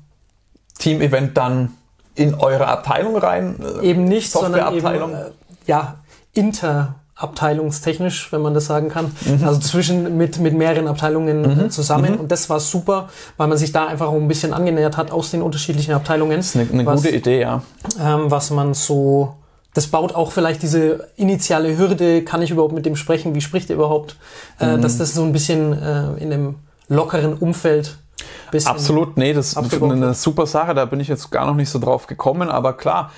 Team-Event 0.79 1.37
dann 1.37 1.72
in 2.14 2.35
eure 2.35 2.66
Abteilung 2.66 3.16
rein? 3.16 3.57
Eben 3.83 4.05
nicht, 4.05 4.31
sondern 4.31 4.75
eben, 4.75 4.87
äh, 4.87 5.31
ja, 5.66 5.96
interabteilungstechnisch, 6.35 8.33
wenn 8.33 8.42
man 8.42 8.55
das 8.55 8.66
sagen 8.66 8.88
kann. 8.88 9.12
Mhm. 9.25 9.44
Also 9.44 9.61
zwischen 9.61 10.16
mit, 10.16 10.38
mit 10.38 10.55
mehreren 10.55 10.88
Abteilungen 10.88 11.44
äh, 11.44 11.48
mhm. 11.48 11.70
zusammen. 11.70 12.12
Mhm. 12.12 12.20
Und 12.20 12.33
das 12.33 12.48
war 12.51 12.61
super, 12.61 13.09
weil 13.37 13.48
man 13.48 13.59
sich 13.59 13.72
da 13.72 13.87
einfach 13.87 14.09
auch 14.09 14.14
ein 14.14 14.29
bisschen 14.29 14.53
angenähert 14.55 14.96
hat 14.96 15.11
aus 15.11 15.31
den 15.31 15.42
unterschiedlichen 15.42 15.94
Abteilungen. 15.94 16.37
Das 16.38 16.55
ist 16.55 16.57
eine, 16.57 16.70
eine 16.70 16.87
was, 16.87 17.03
gute 17.03 17.14
Idee, 17.14 17.40
ja. 17.40 17.62
Ähm, 18.01 18.31
was 18.31 18.51
man 18.51 18.75
so 18.75 19.37
das 19.75 19.87
baut 19.87 20.14
auch 20.14 20.33
vielleicht 20.33 20.62
diese 20.62 21.09
initiale 21.16 21.79
Hürde, 21.79 22.22
kann 22.22 22.42
ich 22.42 22.51
überhaupt 22.51 22.75
mit 22.75 22.85
dem 22.85 22.96
sprechen, 22.96 23.35
wie 23.35 23.40
spricht 23.40 23.70
er 23.70 23.77
überhaupt, 23.77 24.16
äh, 24.61 24.77
mhm. 24.77 24.83
dass 24.83 24.98
das 24.98 25.14
so 25.14 25.22
ein 25.22 25.33
bisschen 25.33 25.72
äh, 25.72 26.22
in 26.22 26.33
einem 26.33 26.55
lockeren 26.88 27.35
Umfeld 27.35 27.96
Absolut, 28.64 29.16
nee, 29.16 29.33
das 29.33 29.55
ist 29.55 29.83
eine 29.83 30.14
super 30.14 30.46
Sache, 30.46 30.75
da 30.75 30.85
bin 30.85 31.01
ich 31.01 31.09
jetzt 31.09 31.31
gar 31.31 31.46
noch 31.46 31.55
nicht 31.55 31.70
so 31.70 31.79
drauf 31.79 32.07
gekommen, 32.07 32.51
aber 32.51 32.75
klar, 32.75 33.11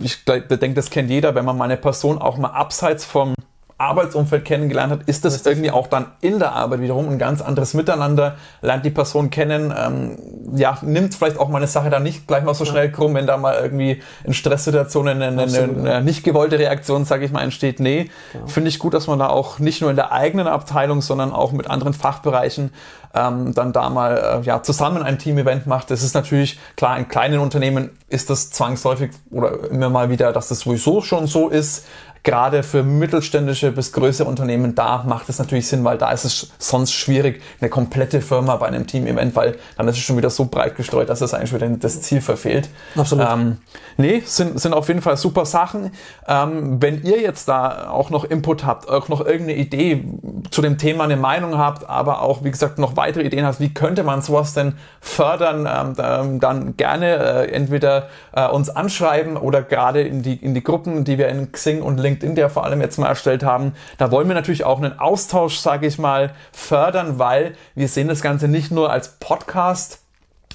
ich 0.00 0.24
denke, 0.24 0.74
das 0.74 0.90
kennt 0.90 1.08
jeder, 1.08 1.34
wenn 1.34 1.44
man 1.44 1.56
mal 1.56 1.64
eine 1.64 1.78
Person 1.78 2.18
auch 2.18 2.36
mal 2.36 2.50
abseits 2.50 3.04
vom 3.04 3.34
Arbeitsumfeld 3.82 4.44
kennengelernt 4.44 4.92
hat, 4.92 5.02
ist 5.06 5.24
das 5.24 5.44
irgendwie 5.44 5.70
auch 5.70 5.88
dann 5.88 6.06
in 6.20 6.38
der 6.38 6.52
Arbeit 6.52 6.80
wiederum 6.80 7.08
ein 7.08 7.18
ganz 7.18 7.42
anderes 7.42 7.74
Miteinander, 7.74 8.36
lernt 8.60 8.84
die 8.84 8.90
Person 8.90 9.30
kennen, 9.30 9.74
ähm, 9.76 10.18
ja, 10.54 10.78
nimmt 10.82 11.14
vielleicht 11.14 11.38
auch 11.38 11.48
mal 11.48 11.58
eine 11.58 11.66
Sache 11.66 11.90
dann 11.90 12.04
nicht 12.04 12.26
gleich 12.28 12.44
mal 12.44 12.54
so 12.54 12.64
schnell 12.64 12.92
krumm, 12.92 13.14
wenn 13.14 13.26
da 13.26 13.36
mal 13.36 13.56
irgendwie 13.60 14.00
in 14.24 14.34
Stresssituationen 14.34 15.20
eine, 15.20 15.42
eine, 15.42 15.62
eine 15.62 16.02
nicht 16.02 16.22
gewollte 16.22 16.58
Reaktion, 16.58 17.04
sage 17.04 17.24
ich 17.24 17.32
mal, 17.32 17.42
entsteht. 17.42 17.80
Nee, 17.80 18.10
ja. 18.32 18.46
finde 18.46 18.68
ich 18.68 18.78
gut, 18.78 18.94
dass 18.94 19.08
man 19.08 19.18
da 19.18 19.28
auch 19.28 19.58
nicht 19.58 19.80
nur 19.80 19.90
in 19.90 19.96
der 19.96 20.12
eigenen 20.12 20.46
Abteilung, 20.46 21.02
sondern 21.02 21.32
auch 21.32 21.52
mit 21.52 21.68
anderen 21.68 21.92
Fachbereichen 21.92 22.70
ähm, 23.14 23.52
dann 23.54 23.72
da 23.72 23.90
mal 23.90 24.40
äh, 24.42 24.46
ja, 24.46 24.62
zusammen 24.62 25.02
ein 25.02 25.18
Team-Event 25.18 25.66
macht. 25.66 25.90
Das 25.90 26.02
ist 26.02 26.14
natürlich 26.14 26.58
klar, 26.76 26.96
in 26.98 27.08
kleinen 27.08 27.40
Unternehmen 27.40 27.90
ist 28.08 28.30
das 28.30 28.50
zwangsläufig 28.50 29.10
oder 29.30 29.70
immer 29.70 29.90
mal 29.90 30.08
wieder, 30.08 30.32
dass 30.32 30.48
das 30.48 30.60
sowieso 30.60 31.02
schon 31.02 31.26
so 31.26 31.48
ist 31.48 31.86
gerade 32.24 32.62
für 32.62 32.84
mittelständische 32.84 33.72
bis 33.72 33.92
größere 33.92 34.28
Unternehmen, 34.28 34.76
da 34.76 35.02
macht 35.06 35.28
es 35.28 35.38
natürlich 35.40 35.66
Sinn, 35.66 35.82
weil 35.82 35.98
da 35.98 36.12
ist 36.12 36.24
es 36.24 36.52
sonst 36.58 36.92
schwierig, 36.92 37.42
eine 37.60 37.68
komplette 37.68 38.20
Firma 38.20 38.56
bei 38.56 38.68
einem 38.68 38.86
Team-Event, 38.86 39.34
weil 39.34 39.56
dann 39.76 39.88
ist 39.88 39.96
es 39.96 40.02
schon 40.02 40.16
wieder 40.16 40.30
so 40.30 40.44
breit 40.44 40.76
gestreut, 40.76 41.08
dass 41.08 41.20
es 41.20 41.34
eigentlich 41.34 41.52
wieder 41.52 41.68
das 41.68 42.00
Ziel 42.02 42.20
verfehlt. 42.20 42.68
Absolut. 42.94 43.26
Ähm, 43.28 43.58
nee, 43.96 44.22
sind, 44.24 44.60
sind 44.60 44.72
auf 44.72 44.86
jeden 44.86 45.02
Fall 45.02 45.16
super 45.16 45.44
Sachen. 45.46 45.90
Ähm, 46.28 46.80
wenn 46.80 47.02
ihr 47.02 47.20
jetzt 47.20 47.48
da 47.48 47.90
auch 47.90 48.10
noch 48.10 48.24
Input 48.24 48.64
habt, 48.64 48.88
auch 48.88 49.08
noch 49.08 49.20
irgendeine 49.20 49.56
Idee 49.56 50.04
zu 50.50 50.62
dem 50.62 50.78
Thema, 50.78 51.04
eine 51.04 51.16
Meinung 51.16 51.58
habt, 51.58 51.88
aber 51.88 52.22
auch, 52.22 52.44
wie 52.44 52.52
gesagt, 52.52 52.78
noch 52.78 52.96
weitere 52.96 53.24
Ideen 53.24 53.44
habt, 53.44 53.58
wie 53.58 53.74
könnte 53.74 54.04
man 54.04 54.22
sowas 54.22 54.54
denn 54.54 54.74
fördern, 55.00 55.68
ähm, 55.98 56.38
dann 56.38 56.76
gerne 56.76 57.16
äh, 57.16 57.50
entweder 57.50 58.08
äh, 58.30 58.46
uns 58.46 58.70
anschreiben 58.70 59.36
oder 59.36 59.62
gerade 59.62 60.02
in 60.02 60.22
die, 60.22 60.36
in 60.36 60.54
die 60.54 60.62
Gruppen, 60.62 61.02
die 61.02 61.18
wir 61.18 61.28
in 61.28 61.50
Xing 61.50 61.82
und 61.82 61.98
LinkedIn 61.98 62.11
LinkedIn, 62.12 62.34
der 62.34 62.50
vor 62.50 62.64
allem 62.64 62.80
jetzt 62.80 62.98
mal 62.98 63.08
erstellt 63.08 63.42
haben. 63.42 63.74
Da 63.98 64.10
wollen 64.10 64.28
wir 64.28 64.34
natürlich 64.34 64.64
auch 64.64 64.78
einen 64.78 64.98
Austausch, 64.98 65.56
sage 65.56 65.86
ich 65.86 65.98
mal, 65.98 66.32
fördern, 66.52 67.18
weil 67.18 67.54
wir 67.74 67.88
sehen 67.88 68.08
das 68.08 68.22
Ganze 68.22 68.48
nicht 68.48 68.70
nur 68.70 68.90
als 68.90 69.18
Podcast, 69.18 70.00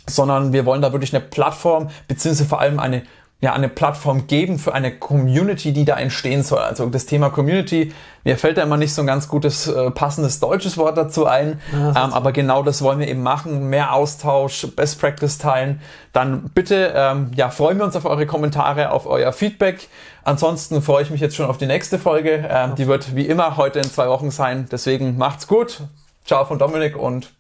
sondern 0.10 0.54
wir 0.54 0.66
wollen 0.66 0.82
da 0.82 0.92
wirklich 0.92 1.14
eine 1.14 1.24
Plattform 1.24 1.90
beziehungsweise 2.08 2.48
vor 2.48 2.62
allem 2.62 2.80
eine 2.80 3.04
ja, 3.40 3.54
eine 3.54 3.70
Plattform 3.70 4.26
geben 4.26 4.58
für 4.58 4.74
eine 4.74 4.98
Community, 4.98 5.72
die 5.72 5.86
da 5.86 5.96
entstehen 5.96 6.42
soll. 6.42 6.60
Also 6.60 6.88
das 6.88 7.06
Thema 7.06 7.30
Community, 7.30 7.94
mir 8.24 8.36
fällt 8.36 8.58
da 8.58 8.64
immer 8.64 8.78
nicht 8.78 8.96
so 8.96 9.02
ein 9.02 9.08
ganz 9.08 9.28
gutes, 9.28 9.68
äh, 9.68 9.92
passendes 9.92 10.40
deutsches 10.40 10.76
Wort 10.76 10.98
dazu 10.98 11.28
ein, 11.28 11.62
ja, 11.72 11.90
ähm, 11.90 12.14
aber 12.14 12.32
genau 12.32 12.64
das 12.64 12.82
wollen 12.82 12.98
wir 12.98 13.08
eben 13.08 13.22
machen, 13.22 13.70
mehr 13.70 13.94
Austausch, 13.94 14.66
Best 14.76 15.00
Practice 15.00 15.38
teilen. 15.38 15.82
Dann 16.14 16.50
bitte, 16.56 16.94
ähm, 16.96 17.30
ja, 17.36 17.52
freuen 17.52 17.78
wir 17.78 17.86
uns 17.86 17.96
auf 17.96 18.06
eure 18.06 18.26
Kommentare, 18.26 18.92
auf 18.92 19.06
euer 19.06 19.32
Feedback. 19.32 19.88
Ansonsten 20.24 20.82
freue 20.82 21.04
ich 21.04 21.12
mich 21.12 21.22
jetzt 21.22 21.36
schon 21.36 21.46
auf 21.46 21.60
die 21.60 21.68
nächste 21.68 22.00
Folge. 22.00 22.44
Ähm, 22.50 22.74
die 22.76 22.88
wird 22.88 23.16
wie 23.16 23.28
immer 23.28 23.56
heute 23.56 23.80
in 23.80 23.86
zwei 23.86 24.10
Wochen 24.10 24.32
sein. 24.32 24.68
Deswegen 24.72 25.16
macht's 25.18 25.48
gut. 25.48 25.82
Ciao 26.26 26.44
von 26.44 26.58
Dominik 26.58 26.98
und 26.98 27.32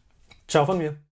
ciao 0.47 0.65
von 0.65 0.77
mir. 0.77 0.97